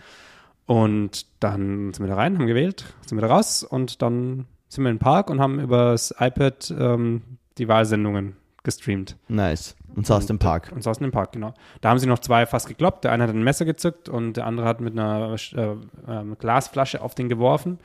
[0.66, 4.84] Und dann sind wir da rein, haben gewählt, sind wir da raus und dann sind
[4.84, 7.22] wir im Park und haben übers iPad ähm,
[7.58, 9.16] die Wahlsendungen gestreamt.
[9.28, 9.74] Nice.
[9.96, 10.70] Und saß im Park.
[10.72, 11.54] Und saßen im Park, genau.
[11.80, 13.02] Da haben sie noch zwei fast gekloppt.
[13.04, 15.74] Der eine hat ein Messer gezückt und der andere hat mit einer äh,
[16.06, 17.78] ähm, Glasflasche auf den geworfen.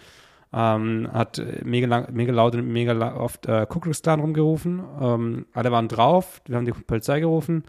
[0.53, 4.81] Ähm, hat mega, lang, mega laut und mega la oft äh, Ku Klux Klan rumgerufen.
[5.01, 6.41] Ähm, alle waren drauf.
[6.45, 7.63] Wir haben die Polizei gerufen.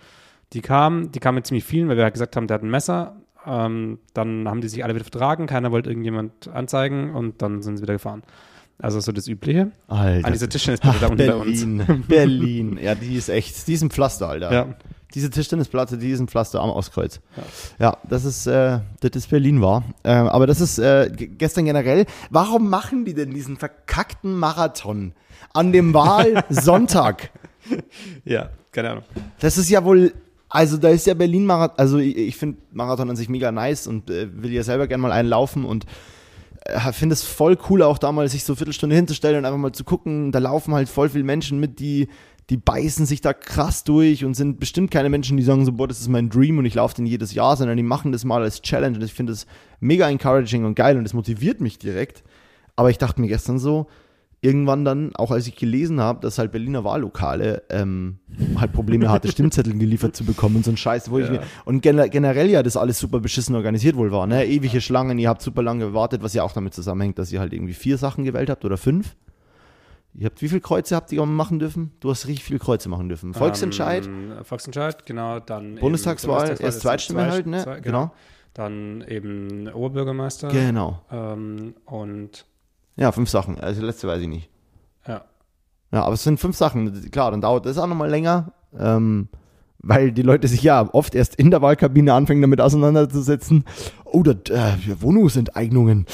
[0.52, 2.70] Die kamen, die kamen mit ziemlich vielen, weil wir halt gesagt haben, der hat ein
[2.70, 3.16] Messer.
[3.44, 5.46] Ähm, dann haben die sich alle wieder vertragen.
[5.46, 8.22] Keiner wollte irgendjemand anzeigen und dann sind sie wieder gefahren.
[8.78, 9.72] Also so das Übliche.
[9.88, 10.26] Alter.
[10.26, 11.60] An dieser Tischtennisplatte da unten bei uns.
[11.60, 12.04] Berlin.
[12.06, 12.78] Berlin.
[12.80, 14.52] Ja, die ist echt, die ist ein Pflaster, Alter.
[14.52, 14.66] Ja.
[15.14, 17.20] Diese Tischtennisplatte, die ist ein Pflaster am Ostkreuz.
[17.78, 19.84] Ja, das ist, äh, das ist Berlin war.
[20.02, 22.06] Äh, aber das ist äh, gestern generell.
[22.30, 25.12] Warum machen die denn diesen verkackten Marathon
[25.52, 27.30] an dem Wahlsonntag?
[28.24, 29.04] Ja, keine Ahnung.
[29.40, 30.12] Das ist ja wohl,
[30.48, 33.88] also da ist ja Berlin Marathon, also ich, ich finde Marathon an sich mega nice
[33.88, 35.84] und äh, will ja selber gerne mal einen laufen und
[36.60, 39.72] äh, finde es voll cool auch damals sich so eine Viertelstunde hinzustellen und einfach mal
[39.72, 42.08] zu gucken, da laufen halt voll viele Menschen mit, die
[42.50, 45.88] die beißen sich da krass durch und sind bestimmt keine Menschen, die sagen so, boah,
[45.88, 48.42] das ist mein Dream und ich laufe den jedes Jahr, sondern die machen das mal
[48.42, 49.46] als Challenge und ich finde das
[49.80, 52.22] mega encouraging und geil und das motiviert mich direkt.
[52.76, 53.88] Aber ich dachte mir gestern so,
[54.42, 58.18] irgendwann dann, auch als ich gelesen habe, dass halt Berliner Wahllokale ähm,
[58.60, 61.80] halt Probleme hatte, Stimmzettel geliefert zu bekommen und so ein Scheiß, wo ich mir, und
[61.80, 64.46] gener generell ja das alles super beschissen organisiert wohl war, ne?
[64.46, 67.52] Ewige Schlangen, ihr habt super lange gewartet, was ja auch damit zusammenhängt, dass ihr halt
[67.52, 69.16] irgendwie vier Sachen gewählt habt oder fünf.
[70.18, 71.92] Ihr habt wie viele Kreuze habt ihr machen dürfen?
[72.00, 73.34] Du hast richtig viele Kreuze machen dürfen.
[73.34, 75.40] Volksentscheid, Ähm, Volksentscheid, genau.
[75.40, 77.62] Dann Bundestagswahl, Bundestagswahl erst Zweitstimme zwei- halt, ne?
[77.62, 78.10] zwei- Genau.
[78.54, 80.48] Dann eben Oberbürgermeister.
[80.48, 81.02] Genau.
[81.10, 82.46] Ähm, und
[82.96, 83.60] Ja, fünf Sachen.
[83.60, 84.48] Also letzte weiß ich nicht.
[85.06, 85.22] ja,
[85.92, 87.10] Ja, aber es sind fünf Sachen.
[87.10, 88.52] Klar, dann dauert das auch nochmal länger.
[88.78, 89.28] Ähm,
[89.80, 93.64] weil die Leute sich ja oft erst in der Wahlkabine anfangen, damit auseinanderzusetzen.
[94.04, 96.06] Oh, das, äh, Wohnungsenteignungen.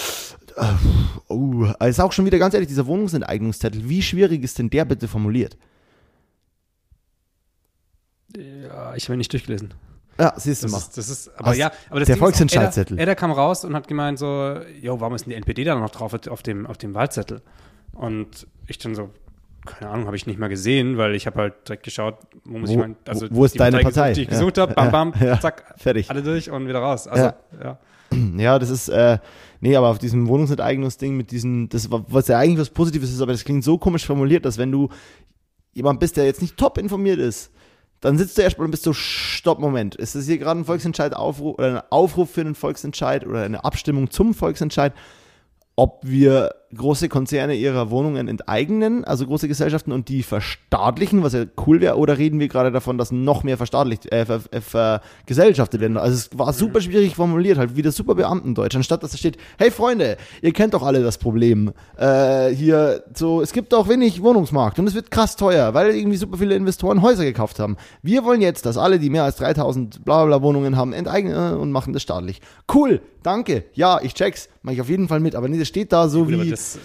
[0.57, 4.85] Äh, oh, ist auch schon wieder ganz ehrlich, dieser Wohnungsenteignungszettel, wie schwierig ist denn der
[4.85, 5.57] bitte formuliert?
[8.37, 9.75] Ja, ich habe ihn nicht durchgelesen.
[10.19, 10.79] Ja, siehst du Das mal.
[10.79, 11.57] ist, das ist, aber Was?
[11.59, 12.95] ja, aber das Der Ding ist, Volksentscheidszettel.
[12.99, 15.75] Edda, Edda kam raus und hat gemeint so, jo, warum ist denn die NPD da
[15.75, 17.43] noch drauf auf dem, auf dem Wahlzettel?
[17.93, 19.11] Und ich dann so,
[19.67, 22.69] keine Ahnung, habe ich nicht mal gesehen, weil ich habe halt direkt geschaut, wo muss
[22.69, 24.13] Wo- ich mein, also wo- ist die deine gesucht, Partei?
[24.13, 24.33] die ich Ja.
[24.35, 25.41] gesucht habe, bam, bam, Ja.
[25.41, 26.11] zack, Fertig.
[26.11, 27.07] alle durch und wieder raus.
[27.07, 27.35] Also, Ja.
[27.63, 27.79] ja.
[28.37, 29.19] Ja, das ist, äh,
[29.63, 33.33] nee, aber auf diesem Wohnungsenteignungsding mit diesen, das was ja eigentlich was Positives ist, aber
[33.33, 34.89] das klingt so komisch formuliert, dass wenn du
[35.73, 37.51] jemand bist, der jetzt nicht top informiert ist,
[38.01, 41.15] dann sitzt du erstmal und bist so, stopp, Moment, ist das hier gerade ein Volksentscheid
[41.15, 44.93] Aufruf oder ein Aufruf für einen Volksentscheid oder eine Abstimmung zum Volksentscheid,
[45.77, 51.45] ob wir große Konzerne ihrer Wohnungen enteignen, also große Gesellschaften und die verstaatlichen, was ja
[51.67, 55.81] cool wäre, oder reden wir gerade davon, dass noch mehr verstaatlicht, äh, ver, äh, vergesellschaftet
[55.81, 55.97] werden?
[55.97, 59.71] Also es war super schwierig formuliert, halt wieder super Beamtendeutsch, anstatt dass da steht, hey
[59.71, 64.79] Freunde, ihr kennt doch alle das Problem, äh, hier so, es gibt auch wenig Wohnungsmarkt
[64.79, 67.77] und es wird krass teuer, weil irgendwie super viele Investoren Häuser gekauft haben.
[68.03, 71.71] Wir wollen jetzt, dass alle, die mehr als 3000 bla bla Wohnungen haben, enteignen und
[71.71, 72.41] machen das staatlich.
[72.73, 75.93] Cool, danke, ja, ich check's, mach ich auf jeden Fall mit, aber nee, das steht
[75.93, 76.51] da so Gut, aber wie...
[76.63, 76.79] das,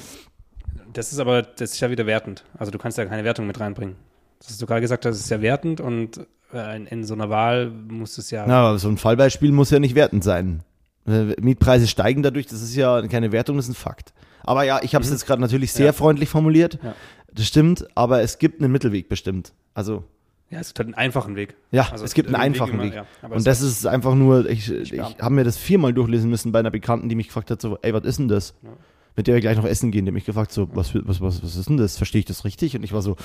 [0.94, 2.44] das ist aber, das ist ja wieder wertend.
[2.58, 3.96] Also du kannst ja keine Wertung mit reinbringen.
[4.40, 7.30] Das hast du gerade gesagt, das ist ja wertend und äh, in, in so einer
[7.30, 8.46] Wahl muss es ja.
[8.48, 10.63] Na, aber so ein Fallbeispiel muss ja nicht wertend sein.
[11.08, 14.13] Äh, Mietpreise steigen dadurch, das ist ja keine Wertung, das ist ein Fakt.
[14.44, 15.88] Aber ja, ich habe es jetzt gerade natürlich sehr Mhm.
[15.88, 15.94] Ja.
[15.94, 16.80] freundlich formuliert.
[16.84, 16.96] Ja.
[17.34, 19.54] Das stimmt, aber es gibt einen Mittelweg bestimmt.
[19.74, 20.04] Also,
[20.50, 21.56] Ja, es gibt halt einen einfachen Weg.
[21.72, 22.94] ja, Also es gibt einen einfachen immer, Weg.
[22.94, 23.06] ja.
[23.30, 25.22] Und das ist einfach nur, ich, ich Beamten.
[25.22, 27.94] habe mir das viermal durchlesen müssen bei einer Bekannten, die mich gefragt hat, so, ey,
[27.94, 28.54] was ist denn das?
[28.63, 28.70] Ja.
[29.17, 31.43] Mit der wir gleich noch essen gehen, die hat mich gefragt, so, was, was, was,
[31.43, 31.97] was ist denn das?
[31.97, 32.75] Verstehe ich das richtig?
[32.75, 33.15] Und ich war so,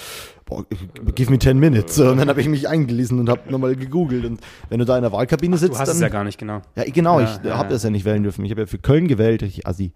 [0.47, 0.65] boah,
[1.15, 1.99] give me 10 minutes.
[2.01, 4.25] Und dann habe ich mich eingelesen und habe nochmal gegoogelt.
[4.25, 6.39] Und wenn du da in der Wahlkabine sitzt, Du hast dann es ja gar nicht
[6.39, 6.63] genau.
[6.77, 7.75] Ja, genau, Ja, ich ja, habe ja.
[7.75, 8.43] das ja nicht wählen dürfen.
[8.45, 9.93] Ich habe ja für Köln gewählt, ich Assi.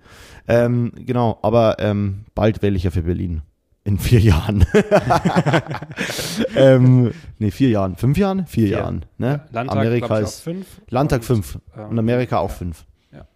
[0.47, 3.41] Ähm, genau, aber ähm, bald wähle ich ja für Berlin.
[3.85, 4.67] In vier Jahren.
[6.57, 7.95] ähm, nee, vier Jahren.
[7.97, 8.47] Fünf Jahren?
[8.47, 8.79] Vier, Vier.
[8.79, 9.05] Jahren.
[9.17, 9.43] Ne?
[9.53, 10.67] Landtag, Amerika ist fünf.
[10.91, 12.55] Landtag Und, fünf ähm, und Amerika auch ja.
[12.57, 12.85] fünf.
[13.13, 13.27] Ja.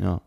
[0.00, 0.20] Ja.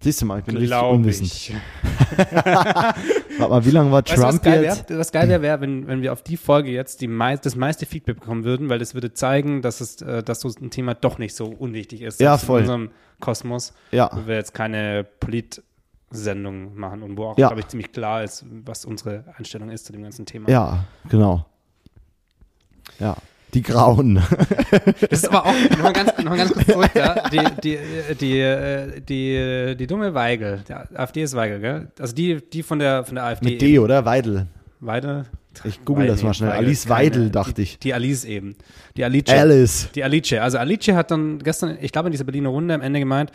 [0.00, 1.26] Siehst du mal, ich bin richtig Glaube unwissend.
[1.32, 1.52] ich.
[2.16, 4.88] Warte mal, wie lange war Weißt du, was Trump geil jetzt?
[4.88, 5.00] wäre?
[5.00, 7.84] Was geil wäre, wär, wenn, wenn wir auf die Folge jetzt die mei das meiste
[7.84, 11.18] Feedback bekommen würden, weil das würde zeigen, dass es, äh, dass so ein Thema doch
[11.18, 12.20] nicht so unwichtig ist.
[12.20, 12.58] Ja, voll.
[12.60, 17.48] In unserem Kosmos, Ja, wo wir jetzt keine Polit-Sendung machen und wo auch, Ja.
[17.48, 20.48] glaube ich, ziemlich klar ist, was unsere Einstellung ist zu dem ganzen Thema.
[20.48, 21.44] ja, genau.
[23.00, 23.16] Ja,
[23.54, 24.22] die Grauen.
[25.00, 27.78] Das ist aber auch, noch ganz, noch ganz kurz zurück, ja, die, die,
[28.14, 31.88] die, äh, die, die dumme Weigel, der AfD ist Weigel, gell?
[31.98, 33.50] Also die, die von der, von der AfD.
[33.50, 34.04] Mit D, oder?
[34.04, 34.46] Weidel.
[34.80, 35.24] Weidel?
[35.64, 36.50] Ich google das mal schnell.
[36.50, 37.78] Alice Weidel, dachte die, ich.
[37.78, 38.56] Die Alice eben.
[38.96, 39.28] Die Alice.
[39.28, 39.88] Alice.
[39.94, 40.32] Die Alice.
[40.34, 43.32] Also Alice hat dann gestern, ich glaube in dieser Berliner Runde am Ende gemeint,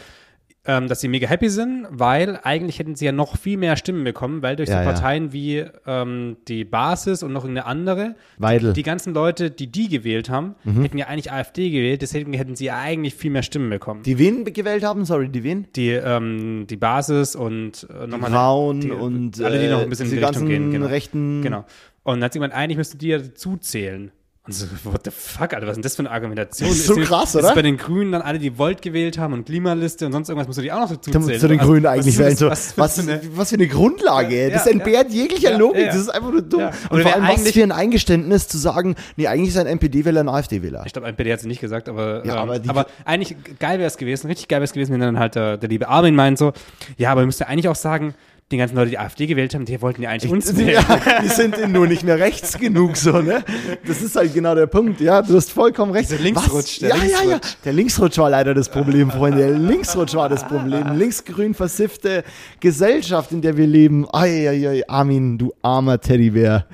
[0.66, 4.04] ähm, dass sie mega happy sind, weil eigentlich hätten sie ja noch viel mehr Stimmen
[4.04, 4.92] bekommen, weil durch Ja, so ja.
[4.94, 8.72] Parteien wie ähm, die Basis und noch irgendeine andere, Weidel.
[8.72, 12.66] die ganzen Leute, die die gewählt haben, hätten ja eigentlich AfD gewählt, deswegen hätten sie
[12.66, 14.04] ja eigentlich viel mehr Stimmen bekommen.
[14.04, 15.04] Die wen gewählt haben?
[15.04, 15.68] Sorry, die wen?
[15.76, 19.90] Die, ähm, die Basis und äh, nochmal Frauen die, und alle, die noch äh, ein
[19.90, 20.72] bisschen in die die Richtung gehen.
[20.72, 20.86] Genau.
[20.86, 21.42] rechten.
[21.42, 21.66] Genau.
[22.04, 24.12] Und dann hat sie gemeint, eigentlich müssten die ja dazu zählen.
[24.46, 26.68] Und so, what the fuck, Alter, was ist denn das für eine Argumentation?
[26.68, 27.56] Das ist so die- krass, ist oder?
[27.56, 30.60] bei den Grünen dann alle, die Volt gewählt haben und Klimaliste und sonst irgendwas, musst
[30.60, 31.40] du die auch noch dazu Zu, zählen?
[31.40, 32.36] zu den Also, Grünen eigentlich ist wählen.
[32.36, 34.44] So, was, was, für eine, was für eine Grundlage.
[34.44, 35.80] Ja, das ja, entbehrt jeglicher ja, Logik.
[35.86, 35.88] ja.
[35.94, 36.60] Das ist einfach nur dumm.
[36.60, 36.72] Ja.
[36.90, 40.28] Und vor allem, was für ein Eingeständnis zu sagen, nee, eigentlich ist ein NPD-Wähler ein
[40.28, 40.84] AfD-Wähler.
[40.86, 43.38] ich glaube, ein PD hat sie nicht gesagt, aber, Ja, ähm, aber aber, die- eigentlich
[43.60, 45.88] geil wäre es gewesen, richtig geil wäre es gewesen, wenn dann halt der, der liebe
[45.88, 46.52] Armin meint so,
[46.98, 48.14] ja, aber ihr müsst ja eigentlich auch sagen,
[48.52, 50.74] die ganzen Leute, die AfD gewählt haben, die wollten ja eigentlich uns wählen.
[50.90, 53.44] Ja, die sind nur nicht mehr rechts genug, so, ne?
[53.86, 55.22] Das ist halt genau der Punkt, ja.
[55.22, 56.10] Du hast vollkommen recht.
[56.12, 57.22] Dieser Linksrutsch, der ja, ja, ja.
[57.22, 57.56] Linksrutsch.
[57.66, 59.40] Der Linksrutsch war leider das Problem, Freunde.
[59.40, 60.98] Der Linksrutsch war das Problem.
[60.98, 62.24] Linksgrün versiffte
[62.60, 64.08] Gesellschaft, in der wir leben.
[64.14, 66.68] Eieiei, Armin, du armer Teddybär.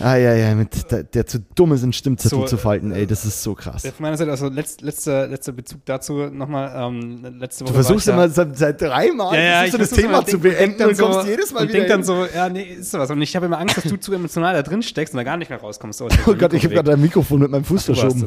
[0.00, 3.42] Eieiei, mit der, der zu dumm ist, einen Stimmzettel So, zu falten, ey, das ist
[3.42, 3.82] so krass.
[3.82, 8.06] Von meiner Seite, also letzt, letzter, letzter Bezug dazu nochmal, ähm, letzte Woche Du versuchst
[8.06, 10.90] ich immer seit, seit drei Mal ja, ja, versuchst ich das Thema zu beenden dann
[10.90, 13.10] und kommst jedes Mal und wieder denk dann so, ja, nee, ist sowas.
[13.10, 15.36] Und ich habe immer Angst, dass du zu emotional da drin steckst und da gar
[15.36, 15.98] nicht mehr rauskommst.
[15.98, 18.26] So, Oh Gott, ich habe gerade dein Mikrofon mit meinem Fuß warst verschoben.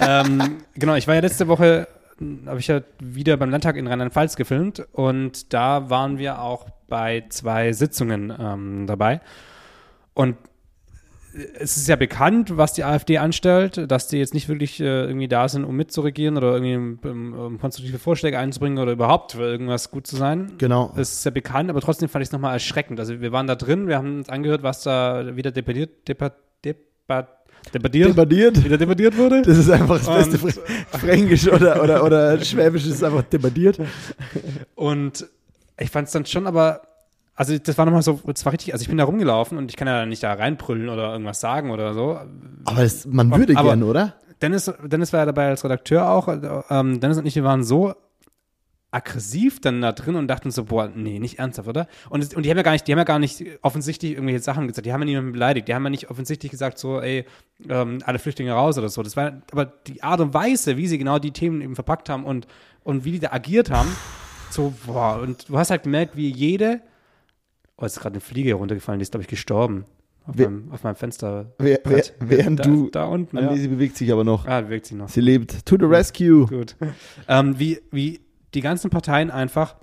[0.00, 1.86] ähm, genau, ich war ja letzte Woche,
[2.46, 7.24] habe ich ja wieder beim Landtag in Rheinland-Pfalz gefilmt und da waren wir auch bei
[7.28, 9.20] zwei Sitzungen ähm, dabei.
[10.14, 10.36] Und
[11.58, 15.26] es ist ja bekannt, was die AfD anstellt, dass die jetzt nicht wirklich äh, irgendwie
[15.28, 16.76] da sind, um mitzuregieren oder irgendwie
[17.08, 20.52] um, um konstruktive Vorschläge einzubringen oder überhaupt für irgendwas gut zu sein.
[20.58, 20.92] Genau.
[20.96, 23.00] Das ist ja bekannt, aber trotzdem fand ich es nochmal erschreckend.
[23.00, 26.34] Also wir waren da drin, wir haben uns angehört, was da wieder debattiert, debat,
[27.72, 28.62] debattiert, Debattiert.
[28.64, 29.42] wieder debattiert wurde.
[29.42, 33.78] Das ist einfach das beste Und- Fr Fränkisch oder, oder, oder Schwäbisch, ist einfach debattiert.
[34.74, 35.26] Und
[35.80, 36.82] ich fand es dann schon aber,
[37.34, 39.76] also das war nochmal so, das war richtig, also ich bin da rumgelaufen und ich
[39.76, 42.18] kann ja nicht da reinbrüllen oder irgendwas sagen oder so.
[42.64, 44.14] Aber das, man würde Aber- gern, oder?
[44.42, 46.28] Dennis, Dennis war ja dabei als Redakteur auch.
[46.68, 47.94] Ähm, Dennis und ich, wir waren so
[48.90, 51.88] aggressiv dann da drin und dachten so, boah, nee, nicht ernsthaft, oder?
[52.10, 54.68] Und, und die haben ja gar nicht, die haben ja gar nicht offensichtlich irgendwelche Sachen
[54.68, 57.24] gesagt, die haben ja niemanden beleidigt, die haben ja nicht offensichtlich gesagt, so, ey,
[57.68, 59.02] ähm, alle Flüchtlinge raus oder so.
[59.02, 62.24] Das war, aber die Art und Weise, wie sie genau die Themen eben verpackt haben
[62.24, 62.46] und,
[62.84, 63.88] und wie die da agiert haben,
[64.50, 66.80] so, boah, und du hast halt gemerkt, wie jede,
[67.76, 69.84] oh, jetzt ist gerade eine Fliege runtergefallen, die ist, glaube ich, gestorben.
[70.26, 71.52] Auf, Wer- meinem, auf meinem Fenster.
[71.58, 72.88] Wer, wer, während du.
[72.90, 73.54] Da unten, ja.
[73.56, 74.46] sie bewegt sich aber noch.
[74.46, 75.08] Ah, bewegt sich noch.
[75.08, 75.66] Sie lebt.
[75.66, 76.46] To the rescue.
[76.46, 76.76] Gut.
[77.28, 78.20] ähm, wie, wie
[78.54, 79.76] die ganzen Parteien einfach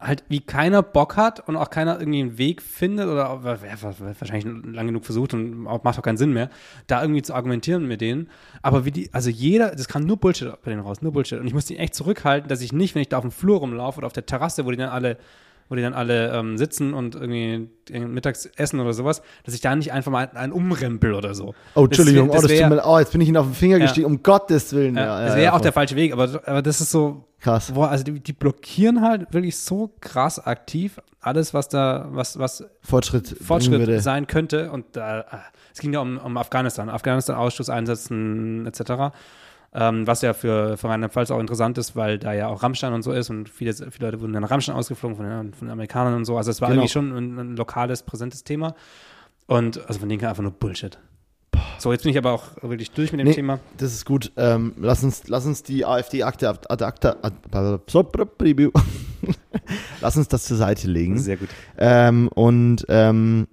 [0.00, 4.86] halt wie keiner Bock hat und auch keiner irgendwie einen Weg findet oder wahrscheinlich lang
[4.86, 6.50] genug versucht und macht auch keinen Sinn mehr,
[6.86, 8.28] da irgendwie zu argumentieren mit denen.
[8.62, 11.40] Aber wie die, also jeder, das kam nur Bullshit bei denen raus, nur Bullshit.
[11.40, 13.58] Und ich muss die echt zurückhalten, dass ich nicht, wenn ich da auf dem Flur
[13.58, 15.18] rumlaufe oder auf der Terrasse, wo die dann alle
[15.68, 19.74] wo die dann alle ähm, sitzen und irgendwie mittags essen oder sowas, dass ich da
[19.76, 21.54] nicht einfach mal einen umrempel oder so.
[21.74, 22.28] Oh, Entschuldigung.
[22.28, 23.84] Das, oh, das wär- tut mir, oh, jetzt bin ich Ihnen auf den Finger Ja.
[23.84, 24.06] gestiegen.
[24.06, 24.96] Um Gottes Willen.
[24.96, 27.70] ja, Ja, das wäre ja, auch der falsche Weg, aber, aber das ist so, Krass.
[27.70, 32.64] Boah, also die, die blockieren halt wirklich so krass aktiv alles, was da, was, was
[32.82, 33.36] Fortschritt.
[33.40, 34.70] Fortschritt sein könnte.
[34.72, 35.40] Und da, ah,
[35.72, 39.14] es ging ja um, um Afghanistan, Afghanistan-Ausschuss einsetzen etc.
[39.74, 43.02] Ähm, was ja für, für Rheinland-Pfalz auch interessant ist, weil da ja auch Rammstein und
[43.02, 46.24] so ist und viele, viele Leute wurden dann nach Rammstein ausgeflogen von von Amerikanern und
[46.24, 46.36] so.
[46.38, 46.80] Also es war Genau.
[46.82, 48.74] irgendwie schon ein, ein lokales, präsentes Thema.
[49.46, 50.98] Und also von denen kam einfach nur Bullshit.
[51.78, 53.34] So, jetzt bin ich aber auch wirklich durch mit dem Nee.
[53.34, 53.60] Thema.
[53.76, 54.32] Das ist gut.
[54.36, 57.16] Ähm, lass, uns, lass uns die AfD-Akte ad, acta.
[60.00, 61.18] Lass uns das zur Seite legen.
[61.18, 61.48] Sehr gut.
[61.76, 63.48] Ähm, und ähm,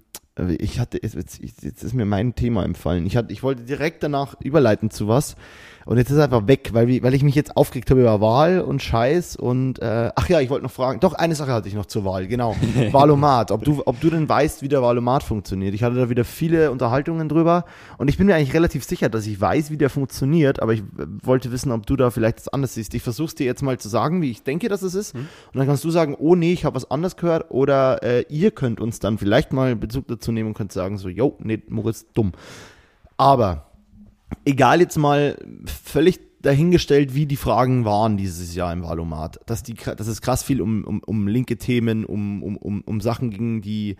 [0.58, 3.06] ich hatte, jetzt, jetzt, jetzt ist mir mein Thema empfallen.
[3.06, 5.36] Ich, hatte, ich wollte direkt danach überleiten zu was.
[5.86, 8.60] Und jetzt ist es einfach weg, weil, weil ich mich jetzt aufgeregt habe über Wahl
[8.60, 10.98] und Scheiß und äh, ach ja, ich wollte noch fragen.
[10.98, 12.56] Doch, eine Sache hatte ich noch zur Wahl, genau.
[12.90, 13.52] Wahlomat.
[13.52, 15.74] Ob du, ob du denn weißt, wie der Wahlomat funktioniert.
[15.74, 17.64] Ich hatte da wieder viele Unterhaltungen drüber
[17.98, 20.80] und ich bin mir eigentlich relativ sicher, dass ich weiß, wie der funktioniert, aber ich
[20.80, 22.92] äh, wollte wissen, ob du da vielleicht das anders siehst.
[22.94, 25.14] Ich versuch's dir jetzt mal zu sagen, wie ich denke, dass es ist.
[25.14, 27.52] Und dann kannst du sagen, oh nee, ich habe was anderes gehört.
[27.52, 31.08] Oder äh, ihr könnt uns dann vielleicht mal Bezug dazu nehmen und könnt sagen, so,
[31.08, 32.32] yo, nee, Moritz, dumm.
[33.16, 33.65] Aber
[34.44, 35.36] egal jetzt mal
[35.84, 40.42] völlig dahingestellt, wie die Fragen waren dieses Jahr im Wahlomat, dass, die, dass es krass
[40.44, 43.96] viel um, um, um linke Themen, um, um, um, um Sachen ging, die,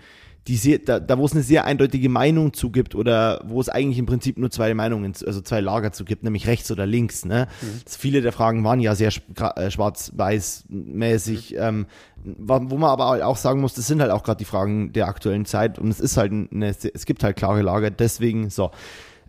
[0.47, 3.69] die sehr, da, da wo es eine sehr eindeutige Meinung zu gibt oder wo es
[3.69, 7.25] eigentlich im Prinzip nur zwei Meinungen, also zwei Lager zu gibt, nämlich rechts oder links.
[7.25, 7.49] Ne?
[7.85, 9.11] Das, viele der Fragen waren ja sehr
[9.57, 11.87] äh, schwarz-weiß-mäßig, ähm,
[12.25, 15.09] wa- wo man aber auch sagen muss, das sind halt auch gerade die Fragen der
[15.09, 18.71] aktuellen Zeit und es ist halt eine, es gibt halt klare Lager, deswegen so.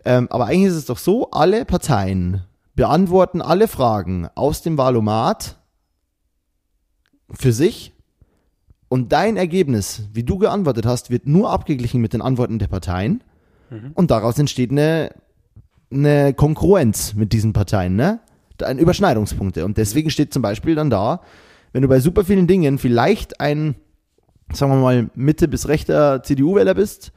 [0.04, 2.42] Ähm, aber eigentlich ist es doch so, alle Parteien
[2.74, 5.56] beantworten alle Fragen aus dem Wahlomat
[7.30, 7.92] für sich.
[8.88, 13.22] Und dein Ergebnis, wie du geantwortet hast, wird nur abgeglichen mit den Antworten der Parteien.
[13.94, 15.10] Und daraus entsteht eine,
[15.90, 18.20] eine Kongruenz mit diesen Parteien, ne?
[18.62, 19.64] Ein Überschneidungspunkte.
[19.64, 21.20] Und deswegen steht zum Beispiel dann da,
[21.72, 23.74] wenn du bei super vielen Dingen vielleicht ein,
[24.52, 27.12] sagen wir mal, Mitte bis rechter CDU-Wähler bist,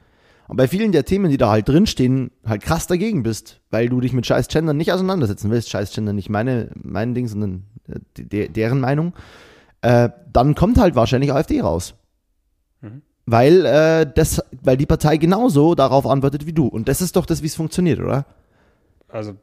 [0.51, 4.01] und bei vielen der Themen, die da halt drinstehen, halt krass dagegen bist, weil du
[4.01, 5.69] dich mit scheiß Gender nicht auseinandersetzen willst.
[5.69, 9.13] Scheiß Gender nicht meine, mein Ding, sondern äh, de, de, deren Meinung.
[9.79, 11.93] Äh, dann kommt halt wahrscheinlich AfD raus.
[12.81, 13.01] Mhm.
[13.25, 16.67] Weil, äh, das, weil die Partei genauso darauf antwortet wie du.
[16.67, 18.25] Und das ist doch das, wie es funktioniert, oder?
[19.07, 19.35] Also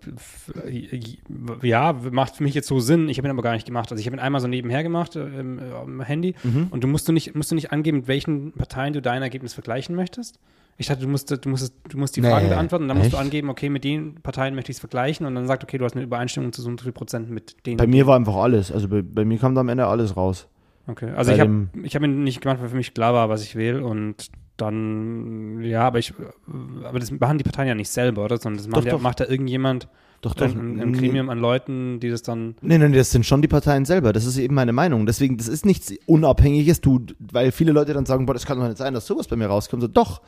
[1.62, 3.08] ja, macht für mich jetzt so Sinn.
[3.08, 3.90] Ich habe ihn aber gar nicht gemacht.
[3.90, 6.34] Also ich habe ihn einmal so nebenher gemacht äh, im, äh, am Handy.
[6.70, 9.54] Und du musst du nicht musst du nicht angeben, mit welchen Parteien du dein Ergebnis
[9.54, 10.38] vergleichen möchtest.
[10.80, 13.12] Ich dachte, du musst du musst du musst die Nee, Fragen beantworten und dann musst
[13.12, 13.24] du echt?
[13.24, 15.94] angeben, okay, mit den Parteien möchte ich es vergleichen und dann sagt, okay, du hast
[15.96, 17.76] eine Übereinstimmung zu so und so viel Prozent mit denen.
[17.78, 18.70] Bei mir war einfach alles.
[18.70, 20.46] Also bei, bei mir kam da am Ende alles raus.
[20.86, 23.42] Okay, also bei ich habe hab ihn nicht gemacht, weil für mich klar war, was
[23.42, 26.14] ich will und dann, ja, aber ich,
[26.84, 28.38] aber das machen die Parteien ja nicht selber, oder?
[28.38, 29.00] Sondern das macht, Doch, ja, doch.
[29.00, 29.88] macht da irgendjemand
[30.20, 30.46] Doch, doch.
[30.46, 33.48] ein, ein Gremium an Leuten, die das dann Nee, nee, nee, das sind schon die
[33.48, 34.12] Parteien selber.
[34.12, 35.06] Das ist eben meine Meinung.
[35.06, 36.80] Deswegen, das ist nichts Unabhängiges.
[36.80, 39.36] Du, weil viele Leute dann sagen, boah, das kann doch nicht sein, dass sowas bei
[39.36, 39.82] mir rauskommt.
[39.82, 40.22] So, doch.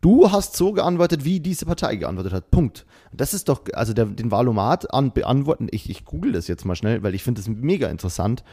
[0.00, 2.50] Du hast so geantwortet, wie diese Partei geantwortet hat.
[2.50, 2.86] Punkt.
[3.12, 5.68] Das ist doch, also der, den Valomat an, beantworten.
[5.70, 8.44] Ich, ich google das jetzt mal schnell, weil ich finde das mega interessant.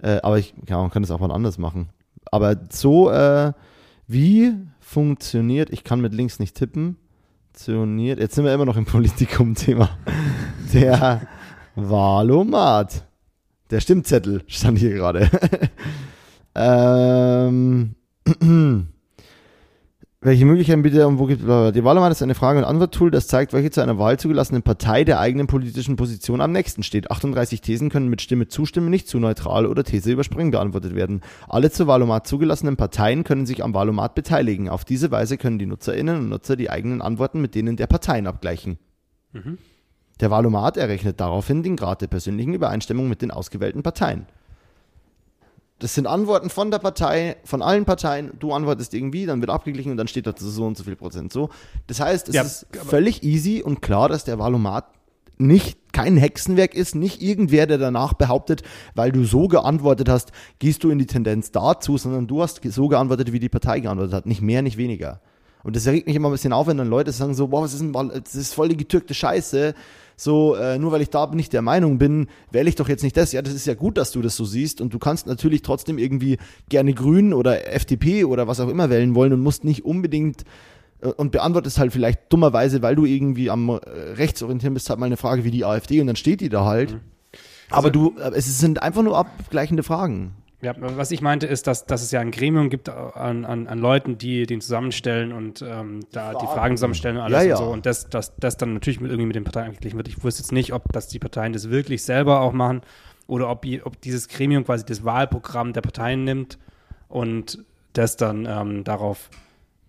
[0.00, 1.88] Äh, aber ich ja, man kann das auch mal anders machen.
[2.30, 3.52] Aber so, äh,
[4.06, 6.98] wie funktioniert, ich kann mit links nicht tippen,
[7.52, 9.90] funktioniert, jetzt sind wir immer noch im Politikum-Thema.
[10.72, 11.20] Der
[11.74, 13.04] Valomat.
[13.70, 15.30] Der Stimmzettel stand hier gerade.
[16.54, 17.94] ähm,
[20.24, 23.26] Welche Möglichkeiten bitte und wo gibt es Die Wahlomat ist eine Frage- und Antwort-Tool, das
[23.26, 27.10] zeigt, welche zu einer Wahl zugelassene Partei der eigenen politischen Position am nächsten steht.
[27.10, 31.22] 38 Thesen können mit Stimme zustimmen, nicht zu neutral oder These überspringen beantwortet werden.
[31.48, 34.68] Alle zur Wahlomat zugelassenen Parteien können sich am Wahlomat beteiligen.
[34.68, 38.28] Auf diese Weise können die Nutzerinnen und Nutzer die eigenen Antworten mit denen der Parteien
[38.28, 38.78] abgleichen.
[40.20, 44.26] Der Wahlomat errechnet daraufhin den Grad der persönlichen Übereinstimmung mit den ausgewählten Parteien.
[45.82, 48.30] Das sind Antworten von der Partei, von allen Parteien.
[48.38, 51.32] Du antwortest irgendwie, dann wird abgeglichen und dann steht da so und so viel Prozent
[51.32, 51.48] so.
[51.88, 54.86] Das heißt, es Ja, ist völlig easy und klar, dass der Valomat
[55.38, 58.62] nicht kein Hexenwerk ist, nicht irgendwer, der danach behauptet,
[58.94, 62.86] weil du so geantwortet hast, gehst du in die Tendenz dazu, sondern du hast so
[62.86, 64.26] geantwortet, wie die Partei geantwortet hat.
[64.26, 65.20] Nicht mehr, nicht weniger.
[65.64, 67.72] Und das regt mich immer ein bisschen auf, wenn dann Leute sagen so, boah, was
[67.72, 69.74] ist denn, das ist voll die getürkte Scheiße.
[70.16, 73.16] So, äh, nur weil ich da nicht der Meinung bin, wähle ich doch jetzt nicht
[73.16, 73.32] das.
[73.32, 74.80] Ja, das ist ja gut, dass du das so siehst.
[74.80, 79.14] Und du kannst natürlich trotzdem irgendwie gerne Grün oder FDP oder was auch immer wählen
[79.14, 80.44] wollen und musst nicht unbedingt
[81.00, 83.80] äh, und beantwortest halt vielleicht dummerweise, weil du irgendwie am äh,
[84.14, 86.98] rechtsorientieren bist, halt mal eine Frage wie die AfD und dann steht die da halt.
[87.70, 90.34] Aber du, äh, es sind einfach nur abgleichende Fragen.
[90.62, 93.78] Ja, was ich meinte, ist, dass, dass es ja ein Gremium gibt an, an, an
[93.80, 97.56] Leuten, die den zusammenstellen und ähm, da die Fragen zusammenstellen und alles Ja, ja.
[97.56, 97.70] und so.
[97.70, 100.06] Und das, das, das dann natürlich mit irgendwie mit den Parteien angeglichen wird.
[100.06, 102.82] Ich wusste jetzt nicht, ob das die Parteien das wirklich selber auch machen
[103.26, 106.58] oder ob, ob dieses Gremium quasi das Wahlprogramm der Parteien nimmt
[107.08, 107.58] und
[107.92, 109.30] das dann ähm, darauf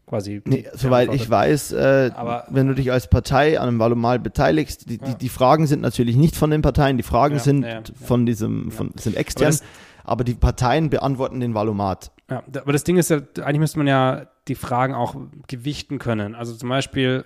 [0.08, 0.42] quasi.
[0.46, 4.90] Nee, soweit ich weiß, äh, Aber- wenn du dich als Partei an einem Wahlomat beteiligst,
[4.90, 7.70] die, die, die Fragen sind natürlich nicht von den Parteien, die Fragen Ja, sind ja,
[7.70, 7.82] ja.
[8.04, 9.56] von diesem, von, sind extern,
[10.04, 12.12] aber, die Parteien beantworten den Wahlomat.
[12.30, 15.16] Ja, aber das Ding ist ja, eigentlich müsste man ja die Fragen auch
[15.48, 16.36] gewichten können.
[16.36, 17.26] Also zum Beispiel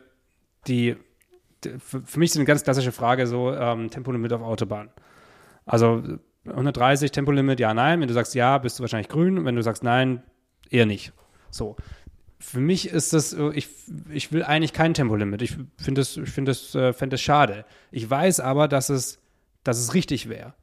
[0.67, 0.95] die,
[1.63, 4.89] die für, mich ist eine ganz klassische Frage so ähm, Tempolimit auf Autobahn.
[5.65, 6.03] Also
[6.45, 7.99] 130 Tempolimit, ja, nein.
[7.99, 9.45] Wenn du sagst ja, bist du wahrscheinlich grün.
[9.45, 10.23] Wenn du sagst nein,
[10.69, 11.13] eher nicht.
[11.49, 11.75] So.
[12.39, 13.67] Für mich ist das, so, ich,
[14.09, 15.41] ich will eigentlich kein Tempolimit.
[15.41, 17.65] Ich finde das, ich finde das, äh, fände das schade.
[17.91, 19.19] Ich weiß aber, dass es,
[19.63, 20.53] dass es richtig wäre.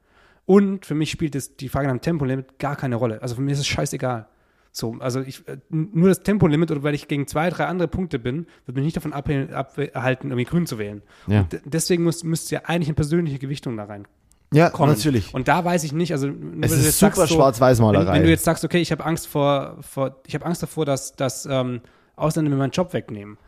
[0.46, 3.22] Und für mich spielt es die Frage nach dem Tempolimit gar keine Rolle.
[3.22, 4.26] Also für mich ist es scheißegal.
[4.72, 8.18] So, also ich, äh, nur das Tempolimit oder weil ich gegen zwei, drei andere Punkte
[8.18, 11.02] bin, wird mich nicht davon abhalten, irgendwie grün zu wählen.
[11.28, 11.46] Ja.
[11.64, 14.07] Deswegen muss, müsste ja eigentlich eine persönliche Gewichtung da rein
[14.52, 14.92] Ja, kommen.
[14.92, 15.33] natürlich.
[15.33, 18.07] Und da weiß ich nicht, also Es wenn du ist jetzt super so, Schwarz-Weiß-Malerei.
[18.07, 20.85] Wenn, wenn du jetzt sagst, okay, ich habe Angst vor, vor ich habe Angst davor,
[20.85, 21.80] dass, dass ähm,
[22.16, 23.38] Ausländer mir meinen Job wegnehmen,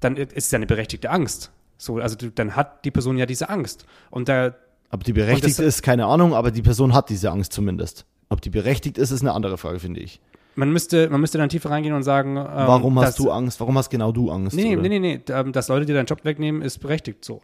[0.00, 1.52] dann ist es ja eine berechtigte Angst.
[1.76, 3.84] So, also du, dann hat die Person ja diese Angst.
[4.10, 4.54] Und da,
[4.90, 8.04] Ob die berechtigt das- ist, keine Ahnung, aber die Person hat diese Angst zumindest.
[8.28, 10.20] Ob die berechtigt ist, ist eine andere Frage, finde ich.
[10.56, 13.60] man müsste, man müsste dann tiefer reingehen und sagen, ähm, Warum hast dass- du Angst?
[13.60, 14.54] Warum hast genau du Angst?
[14.56, 17.40] Nee, nee, nee, nee, nee, ähm, dass Leute dir deinen Job wegnehmen, ist berechtigt so.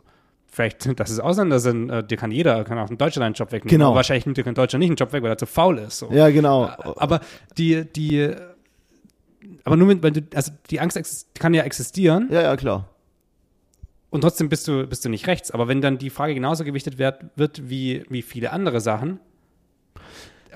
[0.49, 3.53] Vielleicht, dass es Ausländer sind, äh, dir kann jeder, kann auch ein Deutscher deinen Job
[3.53, 3.71] wegnehmen.
[3.71, 3.87] Genau.
[3.89, 5.99] Aber wahrscheinlich nimmt dir kein Deutscher nicht einen Job weg, weil er zu faul ist.
[5.99, 6.11] So.
[6.13, 6.65] Ja, genau.
[6.97, 7.21] Aber
[7.57, 8.33] die, die,
[9.65, 10.99] aber nur mit, weil du, also die Angst
[11.39, 12.89] kann ja existieren Ja, ja, klar.
[14.16, 15.50] Und trotzdem bist du, bist du nicht rechts.
[15.52, 19.20] Aber wenn dann die Frage genauso gewichtet wird, wird wie, wie viele andere Sachen.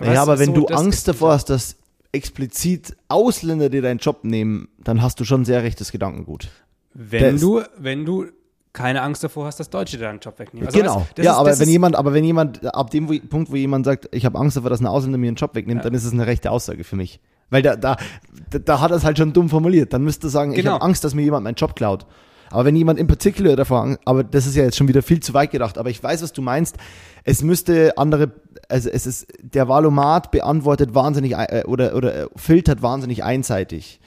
[0.00, 1.76] Ja, es aber wenn so, du das Angst davor hast, dass
[2.12, 6.48] explizit Ausländer dir deinen Job nehmen, dann hast du schon sehr rechtes Gedankengut.
[6.94, 8.26] Wenn das- du, wenn du
[8.72, 10.66] keine Angst davor hast, dass Deutsche dir deinen Job wegnehmen.
[10.66, 10.96] Also genau.
[11.00, 13.50] weißt, das ja, ist- aber das wenn jemand, aber wenn jemand, ab dem wo, Punkt,
[13.50, 15.84] wo jemand sagt, ich habe Angst davor, dass ein Ausländer mir einen Job wegnimmt, Ja.
[15.84, 17.20] dann ist es eine rechte Aussage für mich.
[17.50, 17.96] Weil da, da,
[18.50, 19.92] da, da hat er es halt schon dumm formuliert.
[19.92, 20.74] Dann müsste er sagen, ich Genau.
[20.74, 22.06] habe Angst, dass mir jemand meinen Job klaut.
[22.50, 25.34] Aber wenn jemand in particular davor, aber das ist ja jetzt schon wieder viel zu
[25.34, 26.76] weit gedacht, aber ich weiß, was du meinst.
[27.22, 28.32] Es müsste andere,
[28.68, 34.00] also es ist, der Valomat beantwortet wahnsinnig, äh, oder, oder äh, filtert wahnsinnig einseitig.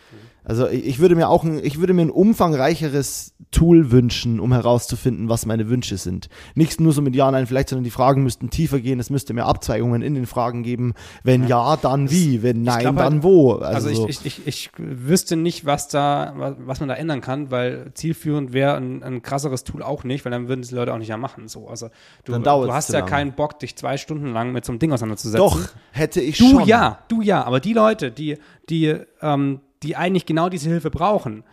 [0.46, 5.30] Also ich würde mir auch ein, ich würde mir ein umfangreicheres Tool wünschen, um herauszufinden,
[5.30, 6.28] was meine Wünsche sind.
[6.56, 9.00] Nicht nur so mit Ja, Nein, vielleicht, sondern die Fragen müssten tiefer gehen.
[9.00, 10.94] Es müsste mehr Abzweigungen in den Fragen geben.
[11.24, 12.44] Wenn ja, dann wie?
[12.44, 13.54] Wenn nein, glaub halt- dann wo?
[13.54, 14.10] Also, Also, so.
[14.10, 18.54] ich, ich, ich, ich wüsste nicht, was da, was, man da ändern kann, weil zielführend
[18.54, 21.10] wäre ein, ein krasseres Tool auch nicht, weil dann würden es die Leute auch nicht
[21.10, 21.48] mehr machen.
[21.48, 21.90] So, also
[22.26, 23.10] du, du hast ja lange.
[23.10, 25.38] keinen Bock, dich zwei Stunden lang mit so einem Ding auseinanderzusetzen.
[25.46, 25.60] Doch,
[25.92, 26.66] hätte ich Du schon.
[26.68, 28.38] ja, du ja, aber die Leute, die,
[28.70, 31.44] die, ähm, die eigentlich genau diese Hilfe brauchen,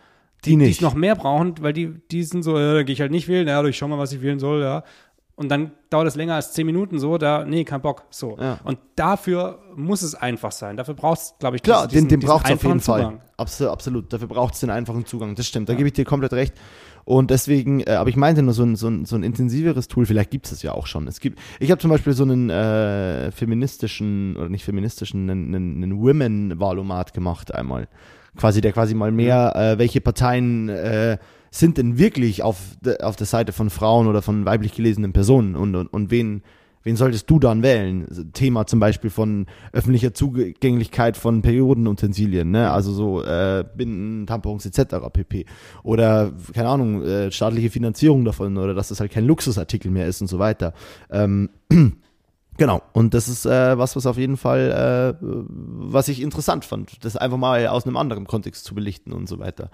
[0.45, 0.77] Die die nicht.
[0.77, 3.27] es noch mehr brauchen, weil die, die sind so, ja, da gehe ich halt nicht
[3.27, 4.83] wählen, ja, ich schau mal, was ich wählen soll, ja.
[5.35, 8.37] Und dann dauert es länger als zehn Minuten so, da, nee, kein Bock, so.
[8.39, 8.59] Ja.
[8.63, 10.77] Und dafür muss es einfach sein.
[10.77, 13.19] Dafür brauchst glaube ich, Klar, diesen- den, den braucht es auf jeden Fall.
[13.37, 14.13] Absolut, absolut.
[14.13, 15.33] Dafür braucht es den einfachen Zugang.
[15.33, 16.53] Das stimmt, da gebe ich dir komplett recht.
[17.05, 20.05] Und deswegen, äh, aber ich meinte nur so ein, so ein, so ein intensiveres Tool,
[20.05, 21.07] vielleicht gibt es es ja auch schon.
[21.07, 25.83] Es gibt, ich habe zum Beispiel so einen äh, feministischen, oder nicht feministischen, einen, einen,
[25.83, 27.87] einen Women-Wahlomat gemacht einmal.
[28.37, 31.17] Quasi, der quasi mal mehr, äh, welche Parteien äh,
[31.51, 35.55] sind denn wirklich auf, de, auf der Seite von Frauen oder von weiblich gelesenen Personen
[35.55, 36.43] und, und, und wen,
[36.83, 38.31] Wen solltest du dann wählen?
[38.33, 42.71] Thema zum Beispiel von öffentlicher Zugänglichkeit von Periodenutensilien, ne?
[42.71, 44.95] Also so äh, Binden, Tampons etc.
[45.13, 45.45] pp.
[45.83, 50.21] Oder, keine Ahnung, äh, staatliche Finanzierung davon oder dass das halt kein Luxusartikel mehr ist
[50.21, 50.73] und so weiter.
[51.11, 51.49] Ähm,
[52.61, 57.03] Genau, und das ist äh, was, was auf jeden Fall, äh, was ich interessant fand,
[57.03, 59.71] das einfach mal aus einem anderen Kontext zu belichten und so weiter.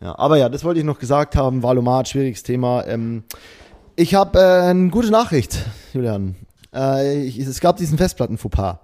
[0.00, 0.06] Ja.
[0.06, 2.86] ja aber ja, das wollte ich noch gesagt haben, Valomat, schwieriges Thema.
[2.86, 3.24] Ähm,
[3.96, 6.36] ich habe äh, eine gute Nachricht, Julian.
[6.72, 8.78] Äh, ich, es gab diesen Festplatten-Fauxpas.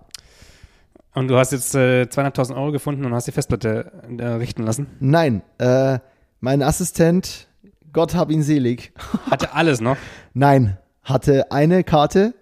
[1.14, 4.88] Und du hast jetzt äh, 200.000 Euro gefunden und hast die Festplatte äh, richten lassen?
[4.98, 6.00] Nein, äh,
[6.40, 7.46] mein Assistent,
[7.92, 8.92] Gott hab ihn selig.
[9.30, 9.96] Hatte alles noch?
[10.34, 12.34] Nein, hatte eine Karte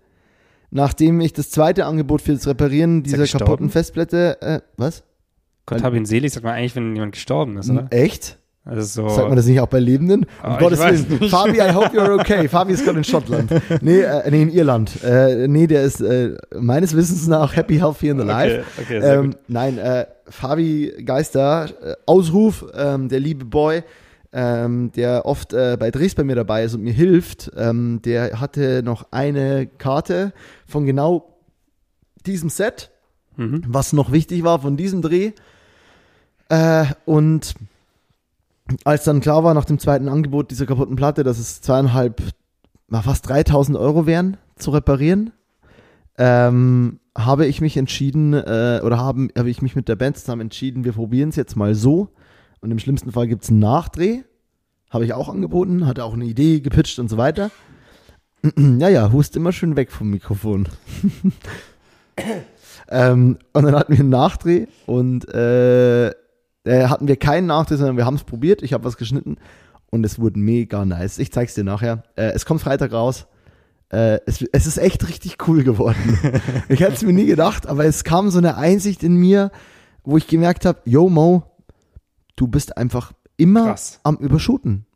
[0.73, 5.05] nachdem ich das zweite Angebot für das Reparieren dieser kaputten Festplatte, äh, was?
[5.67, 7.87] Gott hab ihn selig, sagt man eigentlich, wenn jemand gestorben ist, oder?
[7.91, 8.39] Echt?
[8.65, 10.25] Also so Sagt man das nicht auch bei Lebenden?
[10.43, 11.29] Um oh, Gottes Willen.
[11.29, 12.47] Fabi, I hope you're okay.
[12.49, 13.51] Fabi ist gerade in Schottland.
[13.81, 15.03] Nee, äh, nee, in Irland.
[15.03, 18.65] Äh, nee, der ist äh, meines Wissens nach happy, healthy and alive.
[18.81, 23.83] Okay, okay, ähm, nein, äh, Fabi Geister, äh, Ausruf, ähm, der liebe Boy,
[24.33, 28.41] ähm, der oft äh, bei Drehs bei mir dabei ist und mir hilft, ähm, der
[28.41, 30.33] hatte noch eine Karte
[30.67, 31.39] von genau
[32.25, 32.91] diesem Set,
[33.37, 33.63] mhm.
[33.67, 35.33] was noch wichtig war von diesem Dreh.
[36.49, 37.55] Äh, und
[38.85, 42.23] als dann klar war nach dem zweiten Angebot dieser kaputten Platte, dass es zweieinhalb,
[42.91, 45.33] fast 3000 Euro wären zu reparieren,
[46.17, 50.43] ähm, habe ich mich entschieden, äh, oder haben, habe ich mich mit der Band zusammen
[50.43, 52.09] entschieden, wir probieren es jetzt mal so
[52.63, 54.23] und im schlimmsten Fall gibt es einen Nachdreh.
[54.89, 57.51] Habe ich auch angeboten, hatte auch eine Idee gepitcht und so weiter.
[58.57, 60.69] ja, ja, hust immer schön weg vom Mikrofon.
[62.89, 66.13] ähm, und dann hatten wir einen Nachdreh und äh, äh,
[66.65, 68.63] hatten wir keinen Nachdreh, sondern wir haben es probiert.
[68.63, 69.37] Ich habe was geschnitten
[69.91, 71.19] und es wurde mega nice.
[71.19, 72.05] Ich zeig's dir nachher.
[72.15, 73.27] Äh, es kommt Freitag raus.
[73.91, 76.19] Äh, es, es, ist echt richtig cool geworden.
[76.69, 79.51] ich hätte es mir nie gedacht, aber es kam so eine Einsicht in mir,
[80.05, 81.52] wo ich gemerkt habe, yo Mo,
[82.37, 84.01] du bist einfach immer Krass.
[84.03, 84.87] am Überschuten.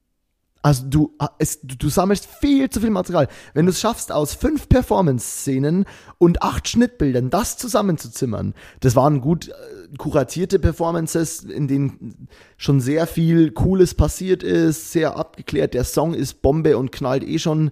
[0.67, 3.29] Also du, es, du, du, sammelst viel zu viel Material.
[3.55, 5.85] Wenn du es schaffst, aus fünf Performance-Szenen
[6.19, 9.53] und acht Schnittbildern das zusammenzuzimmern, das waren gut äh,
[9.97, 12.27] kuratierte Performances, in denen
[12.57, 15.73] schon sehr viel Cooles passiert ist, sehr abgeklärt.
[15.73, 17.71] Der Song ist Bombe und knallt eh schon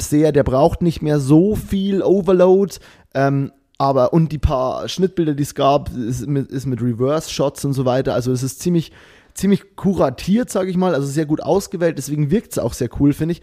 [0.00, 2.76] sehr, der braucht nicht mehr so viel Overload.
[3.14, 3.50] Ähm,
[3.84, 7.84] aber und die paar Schnittbilder, die es gab, ist mit, ist mit Reverse-Shots und so
[7.84, 8.14] weiter.
[8.14, 8.92] Also es ist ziemlich,
[9.34, 10.94] ziemlich kuratiert, sage ich mal.
[10.94, 11.98] Also sehr gut ausgewählt.
[11.98, 13.42] Deswegen wirkt es auch sehr cool, finde ich.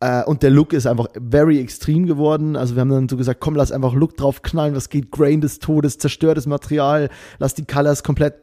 [0.00, 2.56] Äh, und der Look ist einfach very extrem geworden.
[2.56, 4.74] Also wir haben dann so gesagt, komm, lass einfach Look drauf knallen.
[4.74, 5.10] Was geht?
[5.10, 7.10] Grain des Todes, zerstörtes Material.
[7.38, 8.36] Lass die Colors komplett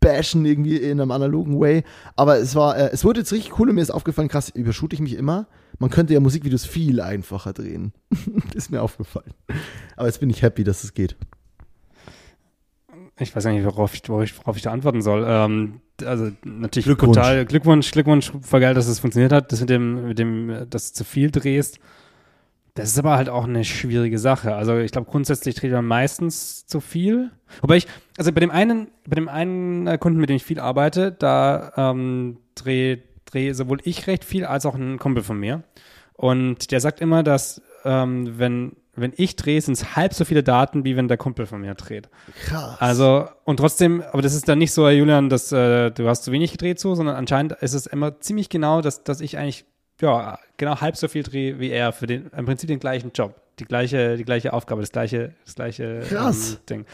[0.00, 1.84] bashen irgendwie in einem analogen Way.
[2.16, 4.94] Aber es war, äh, es wurde jetzt richtig cool und mir ist aufgefallen, krass, überschute
[4.94, 5.46] ich mich immer.
[5.78, 7.92] Man könnte ja Musikvideos viel einfacher drehen.
[8.54, 9.32] ist mir aufgefallen.
[10.00, 11.14] Aber jetzt bin ich happy, dass es geht.
[13.18, 15.26] Ich weiß gar nicht, worauf ich, worauf ich, da antworten soll.
[15.28, 17.16] Ähm, also natürlich Glückwunsch.
[17.16, 19.52] total Glückwunsch, Glückwunsch, voll geil, dass es funktioniert hat.
[19.52, 21.80] Das mit dem, mit dem, dass du zu viel drehst.
[22.72, 24.54] Das ist aber halt auch eine schwierige Sache.
[24.54, 27.30] Also ich glaube, grundsätzlich dreht man meistens zu viel.
[27.60, 27.86] Wobei ich,
[28.16, 31.74] also bei dem einen, bei dem einen äh, Kunden, mit dem ich viel arbeite, da
[31.76, 35.62] ähm, drehe dreh sowohl ich recht viel als auch ein Kumpel von mir.
[36.14, 40.42] Und der sagt immer, dass ähm, wenn wenn ich drehe, sind es halb so viele
[40.42, 42.08] Daten, wie wenn der Kumpel von mir dreht.
[42.44, 42.76] Krass.
[42.80, 46.32] Also, und trotzdem, aber das ist dann nicht so, Julian, dass äh, du hast zu
[46.32, 49.64] wenig gedreht so, sondern anscheinend ist es immer ziemlich genau, dass, dass ich eigentlich,
[50.00, 53.40] ja, genau halb so viel drehe wie er für den, im Prinzip den gleichen Job,
[53.58, 56.52] die gleiche, die gleiche Aufgabe, das gleiche, das gleiche Krass.
[56.52, 56.86] Ähm, Ding.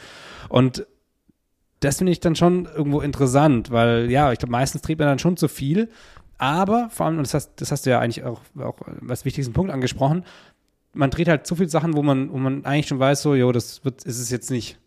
[0.48, 0.86] Und
[1.80, 5.18] das finde ich dann schon irgendwo interessant, weil ja, ich glaube, meistens dreht man dann
[5.18, 5.90] schon zu viel,
[6.38, 8.76] aber vor allem, und das hast, das hast du ja eigentlich auch, auch
[9.08, 10.24] als wichtigsten Punkt angesprochen,
[10.96, 13.52] man dreht halt so viele Sachen, wo man, wo man eigentlich schon weiß, so, jo,
[13.52, 14.78] das wird, ist es jetzt nicht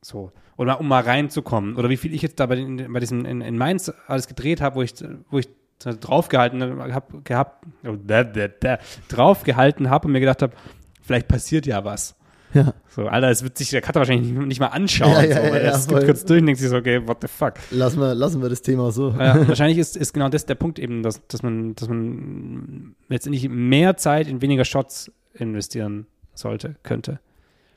[0.00, 0.32] so.
[0.56, 1.76] Oder um mal reinzukommen.
[1.76, 4.60] Oder wie viel ich jetzt da bei, den, bei diesem in, in Mainz alles gedreht
[4.60, 4.94] habe, wo ich,
[5.30, 5.48] wo ich
[5.78, 6.62] draufgehalten
[6.92, 10.54] habe, gehabt, oh, da, da, da, draufgehalten habe und mir gedacht habe,
[11.02, 12.16] vielleicht passiert ja was.
[12.54, 12.72] Ja.
[12.88, 15.12] So, Alter, es wird sich der Cutter wahrscheinlich nicht, nicht mal anschauen.
[15.12, 17.18] Ja, ja, so, weil ja, es gibt kurz durch und denkt sich so, okay, what
[17.20, 17.54] the fuck.
[17.70, 19.10] Lassen wir, lassen wir das Thema so.
[19.10, 23.48] Ja, wahrscheinlich ist, ist genau das der Punkt eben, dass, dass man, dass man letztendlich
[23.50, 27.20] mehr Zeit in weniger Shots investieren sollte, könnte.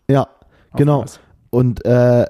[0.09, 0.27] Ja,
[0.75, 1.05] genau.
[1.49, 2.25] Und äh,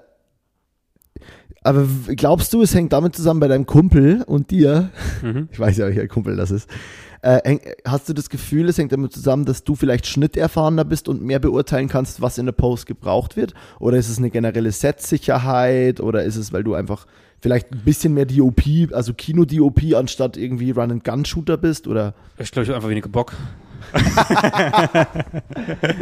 [1.61, 4.89] aber glaubst du, es hängt damit zusammen bei deinem Kumpel und dir?
[5.21, 5.49] Mhm.
[5.51, 6.69] Ich weiß ja, welcher Kumpel das ist.
[7.21, 11.21] Äh, hast du das Gefühl, es hängt damit zusammen, dass du vielleicht schnitterfahrener bist und
[11.21, 13.53] mehr beurteilen kannst, was in der Post gebraucht wird?
[13.79, 15.99] Oder ist es eine generelle Setsicherheit?
[15.99, 17.07] Oder ist es, weil du einfach
[17.41, 18.61] vielleicht ein bisschen mehr DOP,
[18.93, 21.87] also Kino-DOP, anstatt irgendwie Run-and-Gun-Shooter bist?
[21.87, 22.13] Oder?
[22.37, 23.33] Ich glaube, ich habe einfach weniger Bock.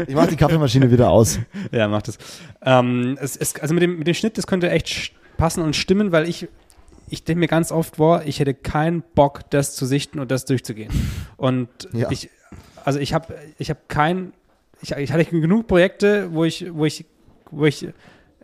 [0.08, 1.40] Ich mach die Kaffeemaschine wieder aus.
[1.72, 2.18] Ja, macht es.
[2.62, 3.56] Ähm, es, es.
[3.60, 6.48] Also mit dem, mit dem Schnitt, das könnte echt passen und stimmen, weil ich,
[7.10, 10.46] ich denke mir ganz oft vor, ich hätte keinen Bock, das zu sichten und das
[10.46, 10.92] durchzugehen.
[11.38, 12.10] Und Ja.
[12.12, 12.30] ich,
[12.86, 14.34] also ich habe ich hab kein,
[14.82, 17.06] ich, ich hatte genug Projekte, wo ich, wo ich,
[17.52, 17.88] wo ich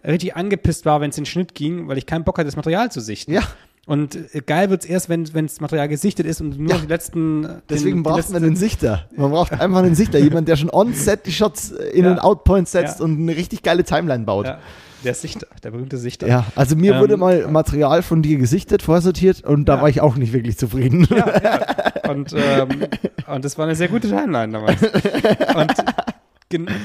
[0.05, 2.55] richtig angepisst war, wenn es in den Schnitt ging, weil ich keinen Bock hatte, das
[2.55, 3.31] Material zu sichten.
[3.33, 3.41] Ja,
[3.85, 6.75] Und äh, geil wird's erst, wenn wenn das Material gesichtet ist und nur Ja.
[6.75, 7.41] noch die letzten.
[7.43, 9.07] den- deswegen die braucht letzten- man einen Sichter.
[9.15, 10.19] Man braucht einfach einen Sichter.
[10.19, 12.11] Jemand, der schon on-set die Shots in Ja.
[12.11, 13.05] und out-point setzt Ja.
[13.05, 14.45] und eine richtig geile Timeline baut.
[14.45, 14.59] Ja,
[15.03, 16.27] der Sichter, der berühmte Sichter.
[16.27, 19.99] Ja, also mir Ähm, wurde mal Material von dir gesichtet, vorsortiert und da war ich
[19.99, 21.05] auch nicht wirklich zufrieden.
[21.09, 22.09] Ja, ja.
[22.09, 22.69] Und, ähm,
[23.27, 24.81] und das war eine sehr gute Timeline damals.
[24.81, 25.73] Und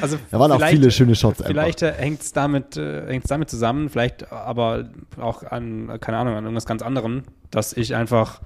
[0.01, 1.43] also Da waren auch vielleicht- viele schöne Shots.
[1.45, 4.89] Vielleicht äh, hängt es damit, äh, hängt's damit zusammen, vielleicht aber
[5.19, 8.41] auch an, keine Ahnung, an irgendwas ganz anderem, dass ich einfach,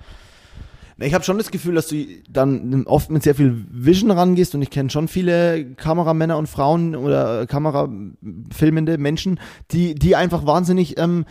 [0.99, 1.97] Ich habe schon das Gefühl, dass du
[2.31, 6.95] dann oft mit sehr viel Vision rangehst und ich kenne schon viele Kameramänner und Frauen
[6.95, 9.41] oder Kamerafilmende Menschen,
[9.73, 11.25] die, die einfach wahnsinnig, ähm,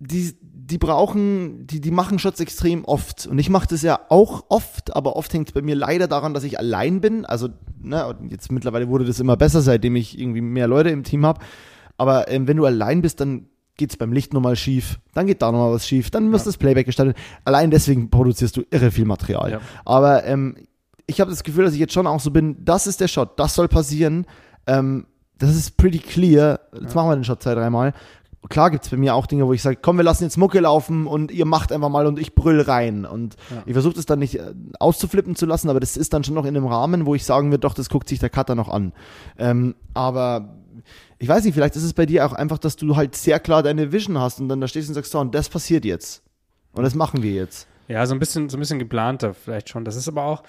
[0.00, 0.34] die,
[0.64, 3.26] die brauchen, die, die machen Shots extrem oft.
[3.26, 6.34] Und ich mache das ja auch oft, aber oft hängt es bei mir leider daran,
[6.34, 7.24] dass ich allein bin.
[7.24, 7.48] Also,
[7.80, 11.40] ne, jetzt mittlerweile wurde das immer besser, seitdem ich irgendwie mehr Leute im Team habe.
[11.96, 13.46] Aber ähm, wenn du allein bist, dann
[13.76, 16.46] geht's beim Licht nochmal schief, dann geht da nochmal was schief, dann muss Ja.
[16.46, 17.16] das Playback gestaltet.
[17.44, 19.50] Allein deswegen produzierst du irre viel Material.
[19.50, 19.60] Ja.
[19.84, 20.56] Aber ähm,
[21.06, 23.38] ich habe das Gefühl, dass ich jetzt schon auch so bin, das ist der Shot,
[23.38, 24.26] das soll passieren.
[24.66, 25.06] Ähm,
[25.38, 26.60] das ist pretty clear.
[26.80, 27.94] Jetzt machen wir den Shot zwei, dreimal.
[28.48, 31.06] Klar gibt's bei mir auch Dinge, wo ich sage, komm, wir lassen jetzt Mucke laufen
[31.06, 33.04] und ihr macht einfach mal und ich brüll rein.
[33.06, 33.62] Und Ja.
[33.66, 36.44] ich versuche das dann nicht äh, auszuflippen zu lassen, aber das ist dann schon noch
[36.44, 38.92] in einem Rahmen, wo ich sagen würde, doch, das guckt sich der Cutter noch an.
[39.38, 40.56] Ähm, aber
[41.18, 43.62] ich weiß nicht, vielleicht ist es bei dir auch einfach, dass du halt sehr klar
[43.62, 46.22] deine Vision hast und dann da stehst und sagst, so, und das passiert jetzt.
[46.72, 47.68] Und das machen wir jetzt.
[47.86, 49.84] ja, so ein bisschen, so ein bisschen geplanter vielleicht schon.
[49.84, 50.42] Das ist aber auch,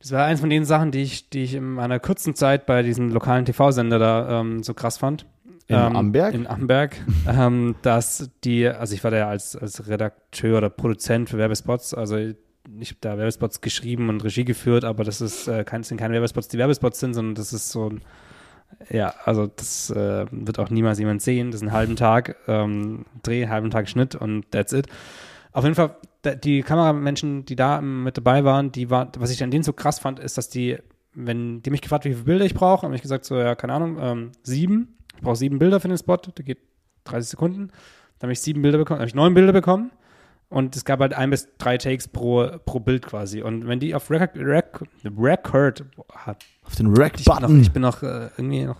[0.00, 2.82] das war eins von den Sachen, die ich, die ich in meiner kurzen Zeit bei
[2.82, 5.26] diesem lokalen TV-Sender da ähm, so krass fand.
[5.68, 6.34] In ähm, Amberg?
[6.34, 6.96] In Amberg,
[7.28, 11.92] ähm, dass die, also ich war da ja als, als Redakteur oder Produzent für Werbespots,
[11.94, 15.98] also ich habe da Werbespots geschrieben und Regie geführt, aber das ist äh, kein, sind
[15.98, 18.02] keine Werbespots, die Werbespots sind, sondern das ist so ein,
[18.90, 21.50] ja, also das äh, wird auch niemals jemand sehen.
[21.50, 24.86] Das ist ein halben Tag ähm, Dreh, einen halben Tag Schnitt und that's it.
[25.52, 25.96] Auf jeden Fall,
[26.44, 29.98] die Kameramenschen, die da mit dabei waren, die war, was ich an denen so krass
[29.98, 30.76] fand, ist, dass die,
[31.14, 33.72] wenn die mich gefragt, wie viele Bilder ich brauche, habe ich gesagt, so, ja, keine
[33.72, 34.95] Ahnung, ähm, sieben.
[35.16, 36.58] Ich brauche sieben Bilder für den Spot, der geht
[37.04, 37.68] 30 Sekunden.
[38.18, 39.90] Dann habe ich sieben Bilder bekommen, habe ich neun Bilder bekommen.
[40.48, 43.42] Und es gab halt ein bis drei Takes pro, pro Bild quasi.
[43.42, 45.84] Und wenn die auf Record, Record, Record
[46.64, 47.60] Auf den ich bin noch, Rack-Button.
[47.60, 48.78] ich bin noch äh, irgendwie noch,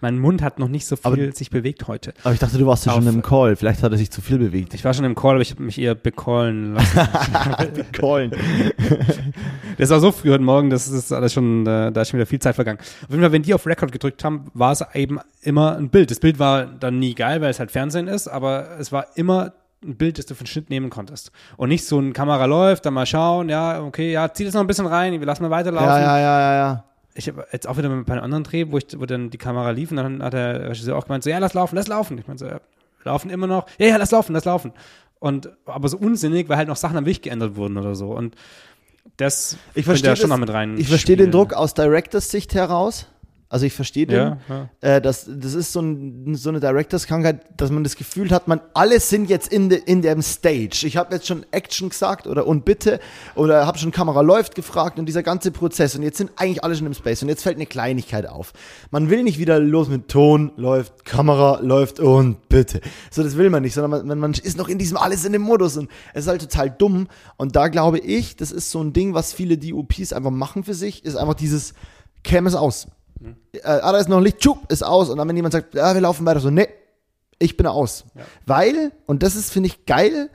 [0.00, 2.12] mein Mund hat noch nicht so viel Aber- sich bewegt heute.
[2.24, 3.56] Aber ich dachte, du warst ja schon im Call.
[3.56, 4.74] Vielleicht hat er sich zu viel bewegt.
[4.74, 7.00] Ich war schon im Call, aber ich habe mich eher becallen lassen.
[7.92, 8.32] Callen.
[9.78, 12.26] Das war so früh heute Morgen, das ist alles schon, äh, da ist schon wieder
[12.26, 12.78] viel Zeit vergangen.
[12.78, 16.10] Auf jeden Fall, wenn die auf Record gedrückt haben, war es eben immer ein Bild.
[16.10, 19.52] Das Bild war dann nie geil, weil es halt Fernsehen ist, aber es war immer
[19.84, 21.30] ein Bild, das du für den Schnitt nehmen konntest.
[21.56, 24.62] Und nicht so ein Kamera läuft, dann mal schauen, ja, okay, ja, zieh das noch
[24.62, 25.88] ein bisschen rein, wir lassen mal weiterlaufen.
[25.88, 26.84] Ja, ja, ja, ja, ja.
[27.16, 29.70] Ich habe jetzt auch wieder bei einem anderen Dreh, wo, ich, wo dann die Kamera
[29.70, 32.18] lief und dann hat der Regisseur auch gemeint, so, ja, lass laufen, lass laufen.
[32.18, 32.60] Ich meinte so, ja,
[33.04, 33.66] laufen immer noch.
[33.78, 34.72] Ja, ja, lass laufen, lass laufen.
[35.18, 38.10] Und, aber so unsinnig, weil halt noch Sachen am Licht geändert wurden oder so.
[38.10, 38.34] Und
[39.16, 40.76] das Ich verstehe schon das- noch mit rein.
[40.78, 41.30] Ich verstehe den.
[41.30, 43.06] Druck aus Directors Sicht heraus.
[43.48, 44.16] Also ich verstehe den.
[44.16, 44.70] Ja, ja.
[44.80, 48.60] Äh, das, das ist so, ein, so eine Directors-Krankheit, dass man das Gefühl hat, man
[48.74, 50.84] alle sind jetzt in, de, in dem Stage.
[50.84, 52.98] Ich habe jetzt schon Action gesagt oder und bitte
[53.36, 56.74] oder habe schon Kamera läuft gefragt und dieser ganze Prozess und jetzt sind eigentlich alle
[56.74, 58.52] schon im Space und jetzt fällt eine Kleinigkeit auf.
[58.90, 62.80] Man will nicht wieder los mit Ton läuft, Kamera läuft und bitte.
[63.12, 65.42] So das will man nicht, sondern man, man ist noch in diesem alles in dem
[65.42, 68.92] Modus und es ist halt total dumm und da glaube ich, das ist so ein
[68.92, 71.74] Ding, was viele DOPs einfach machen für sich, ist einfach dieses
[72.24, 72.88] Cam ist aus
[73.52, 75.08] äh, ah, da ist noch ein Licht, tschupp, ist aus.
[75.08, 76.68] Und dann, wenn jemand sagt, ja, wir laufen weiter, so, nee,
[77.38, 78.04] ich bin aus.
[78.46, 80.30] Weil, und das ist, finde ich, geil,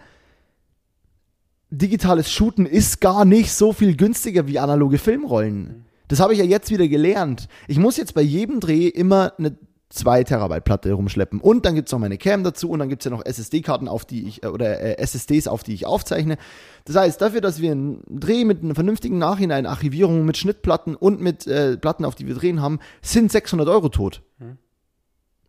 [1.70, 5.86] digitales Shooten ist gar nicht so viel günstiger wie analoge Filmrollen.
[6.08, 7.48] Das habe ich ja jetzt wieder gelernt.
[7.68, 9.58] Ich muss jetzt bei jedem Dreh immer eine
[9.92, 11.40] 2 Terabyte Platte rumschleppen.
[11.40, 14.28] Und dann gibt's noch meine Cam dazu und dann gibt's ja noch SSD-Karten, auf die
[14.28, 16.38] ich, äh, oder äh, SSDs, auf die ich aufzeichne.
[16.86, 21.46] Das heißt, dafür, dass wir einen Dreh mit einer vernünftigen Nachhinein-Archivierung, mit Schnittplatten und mit
[21.46, 24.24] äh, Platten, auf die wir drehen haben, sind 600 Euro tot.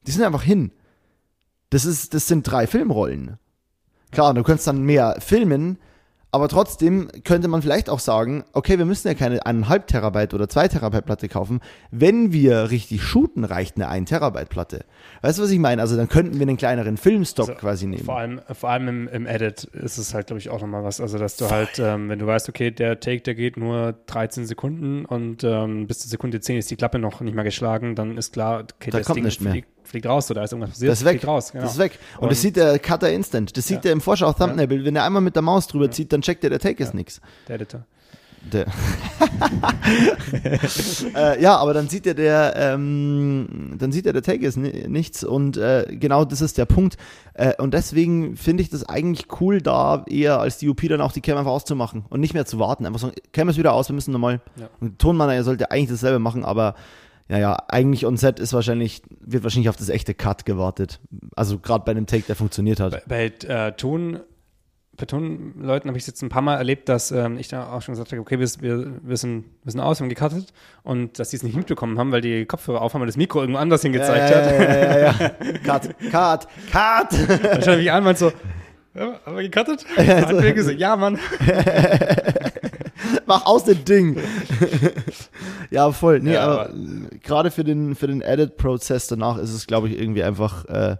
[0.06, 0.72] Die sind einfach hin.
[1.70, 3.38] Das, ist, das sind drei Filmrollen.
[4.10, 5.78] Klar, du kannst dann mehr filmen,
[6.34, 10.48] Aber trotzdem könnte man vielleicht auch sagen, okay, wir müssen ja keine 1,5 Terabyte oder
[10.48, 11.60] 2 Terabyte Platte kaufen.
[11.90, 14.86] Wenn wir richtig shooten, reicht eine 1 Terabyte Platte.
[15.20, 15.82] Weißt du, was ich meine?
[15.82, 18.04] Also dann könnten wir einen kleineren Filmstock Also, quasi nehmen.
[18.04, 21.02] Vor allem, vor allem im, im Edit ist es halt, glaube ich, auch nochmal was.
[21.02, 24.46] Also, dass du halt, ähm, wenn du weißt, okay, der Take, der geht nur 13
[24.46, 28.16] Sekunden und ähm, bis zur Sekunde 10 ist die Klappe noch nicht mal geschlagen, dann
[28.16, 29.52] ist klar, okay, Da das kommt Ding nicht mehr.
[29.52, 31.12] fliegt, fliegt raus oder ist irgendwas passiert, Das ist weg.
[31.12, 31.52] fliegt raus.
[31.52, 31.64] Genau.
[31.64, 31.98] Das ist weg.
[32.16, 33.56] Und, Und- das sieht der Cutter instant.
[33.56, 33.80] Das sieht Ja.
[33.82, 34.84] der im Vorschau-Thumbnail.
[34.84, 37.20] Wenn er einmal mit der Maus drüber zieht, dann checkt er, der Take ist nix.
[37.48, 37.84] Der Editor.
[38.52, 38.66] Der.
[41.14, 44.86] äh, ja, aber dann sieht er der, ähm, dann sieht er der Take ist ni
[44.88, 46.96] nichts und äh, genau das ist der Punkt.
[47.34, 51.20] Äh, und deswegen finde ich das eigentlich cool, da eher als DOP dann auch die
[51.20, 52.86] Cam einfach auszumachen und nicht mehr zu warten.
[52.86, 54.40] Einfach sagen, Cam ist wieder aus, wir müssen nochmal.
[54.56, 54.68] Ja.
[54.80, 56.74] Und Tonmann, er sollte eigentlich dasselbe machen, aber
[57.32, 61.00] ja, ja, eigentlich on Set ist wahrscheinlich, wird wahrscheinlich auf das echte Cut gewartet.
[61.34, 63.08] Also gerade bei einem Take, der funktioniert hat.
[63.08, 64.20] Bei, bei äh, Ton,
[64.98, 67.80] bei Tonleuten habe ich es jetzt ein paar Mal erlebt, dass ähm, ich da auch
[67.80, 69.46] schon gesagt habe, okay, wir, wir, wir sind
[69.78, 70.52] aus, wir haben gecuttet
[70.82, 73.60] und dass die es nicht mitbekommen haben, weil die Kopfhörer aufhaben und das Mikro irgendwo
[73.60, 74.50] anders hingezeigt ja, hat.
[74.50, 75.28] Ja, ja, ja, ja.
[75.64, 77.44] Cut, cut, cut.
[77.44, 78.32] Dann schaue ich mich an meinte so,
[78.94, 79.86] ja, haben wir gecuttet?
[79.96, 81.18] Hat mir gesagt, ja, Mann.
[83.26, 84.16] Mach aus dem Ding.
[85.70, 86.20] ja, voll.
[86.20, 86.74] Nee, Ja, aber aber-
[87.22, 90.96] gerade für den, für den Edit-Prozess danach ist es, glaube ich, irgendwie einfach äh,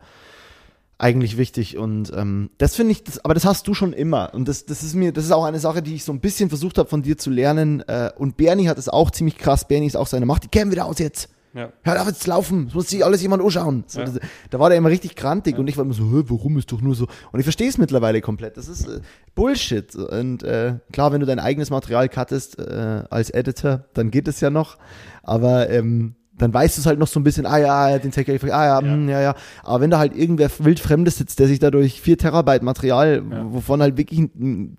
[0.99, 1.77] eigentlich wichtig.
[1.79, 4.33] Und ähm, das finde ich, das, aber das hast du schon immer.
[4.35, 6.49] Und das, das ist mir, das ist auch eine Sache, die ich so ein bisschen
[6.49, 7.81] versucht habe von dir zu lernen.
[7.89, 9.67] Äh, und Bernie hat es auch ziemlich krass.
[9.67, 10.45] Bernie ist auch seine Macht.
[10.45, 11.29] Die Cam wieder aus jetzt.
[11.55, 11.71] Ja.
[11.83, 13.85] Hör auf jetzt zu laufen, es muss sich alles jemand anschauen.
[13.87, 14.07] So, Ja.
[14.07, 14.19] das,
[14.51, 16.95] da war der immer richtig grantig und ich war immer so, warum ist doch nur
[16.95, 17.07] so?
[17.31, 18.57] Und ich verstehe es mittlerweile komplett.
[18.57, 19.01] Das ist äh,
[19.35, 19.95] Bullshit.
[19.95, 24.41] Und äh, klar, wenn du dein eigenes Material cuttest äh, als Editor, dann geht es
[24.41, 24.79] ja noch.
[25.23, 28.33] Aber ähm, dann weißt du es halt noch so ein bisschen, ah ja, den Take,
[28.45, 28.81] ah ja, Ja.
[28.81, 29.35] hm, ja, ja.
[29.63, 33.53] Aber wenn da halt irgendwer wild Fremdes sitzt, der sich dadurch vier Terabyte Material, Ja.
[33.53, 34.29] wovon halt wirklich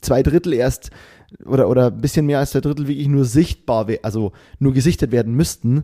[0.02, 0.90] zwei Drittel erst
[1.46, 5.34] oder, oder ein bisschen mehr als zwei Drittel wirklich nur sichtbar, also nur gesichtet werden
[5.36, 5.84] müssten,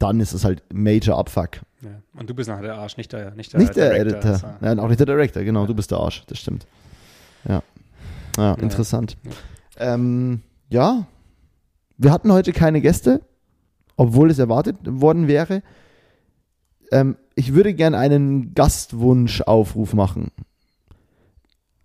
[0.00, 1.60] dann ist es halt Major Abfuck.
[1.82, 1.90] Ja.
[2.18, 4.30] Und du bist nachher der Arsch, nicht der, nicht der, Nicht der Director.
[4.30, 4.42] Editor.
[4.42, 6.66] War- Nein, auch nicht der Director, genau, du bist der Arsch, das stimmt.
[7.48, 7.62] Ja.
[8.36, 9.16] Ja, interessant.
[9.78, 9.94] Ja.
[9.94, 11.06] Ähm, ja,
[11.96, 13.20] wir hatten heute keine Gäste,
[13.96, 15.62] obwohl es erwartet worden wäre.
[16.92, 20.30] Ähm, ich würde gerne einen Gastwunschaufruf machen.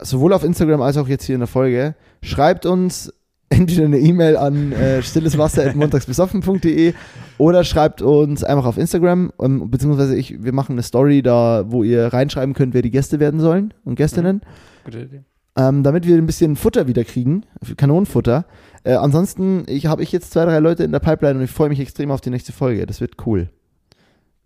[0.01, 1.95] Sowohl auf Instagram als auch jetzt hier in der Folge.
[2.21, 3.13] Schreibt uns
[3.55, 6.93] entweder eine E-Mail an äh, stilleswasser.montagsbesoffen.de
[7.37, 11.83] oder schreibt uns einfach auf Instagram, ähm, beziehungsweise ich, wir machen eine Story da, wo
[11.83, 14.41] ihr reinschreiben könnt, wer die Gäste werden sollen und Gästinnen
[14.83, 15.23] Gute Idee.
[15.57, 17.45] ähm, damit wir ein bisschen Futter wieder kriegen,
[17.77, 18.45] Kanonenfutter.
[18.83, 21.69] Äh, ansonsten ich, habe ich jetzt zwei, drei Leute in der Pipeline und ich freue
[21.69, 22.85] mich extrem auf die nächste Folge.
[22.85, 23.49] Das wird cool.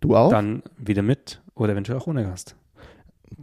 [0.00, 0.30] Du auch?
[0.30, 2.56] Dann wieder mit oder eventuell auch ohne Gast.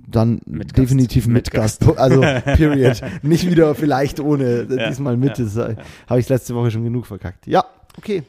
[0.07, 0.77] Dann Mit Gast.
[0.77, 1.85] definitiv mit, Mit Gast.
[1.97, 2.21] Also,
[2.55, 3.01] period.
[3.23, 4.67] Nicht wieder vielleicht ohne.
[4.69, 5.37] Ja, Diesmal mit.
[5.37, 5.75] ja, Das äh,
[6.07, 7.47] habe ich letzte Woche schon genug verkackt.
[7.47, 7.63] Ja,
[7.97, 8.23] okay.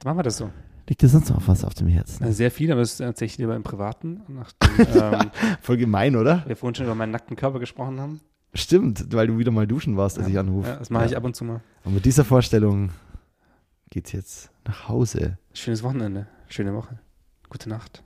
[0.00, 0.50] Dann machen wir das so.
[0.88, 2.24] Liegt dir sonst noch was auf dem Herzen?
[2.24, 4.22] Äh, Sehr viel, aber das erzähle ich lieber im Privaten.
[4.28, 6.42] Nachdem ähm, Voll gemein, oder?
[6.46, 8.20] wir vorhin schon über meinen nackten Körper gesprochen haben.
[8.54, 10.68] Stimmt, weil du wieder mal duschen warst, als ich anrufe.
[10.68, 11.18] Ja, das mache ich Ja.
[11.18, 11.60] ab und zu mal.
[11.84, 12.90] Und mit dieser Vorstellung
[13.90, 15.38] geht's jetzt nach Hause.
[15.54, 16.26] Schönes Wochenende.
[16.48, 16.98] Schöne Woche.
[17.48, 18.02] Gute Nacht.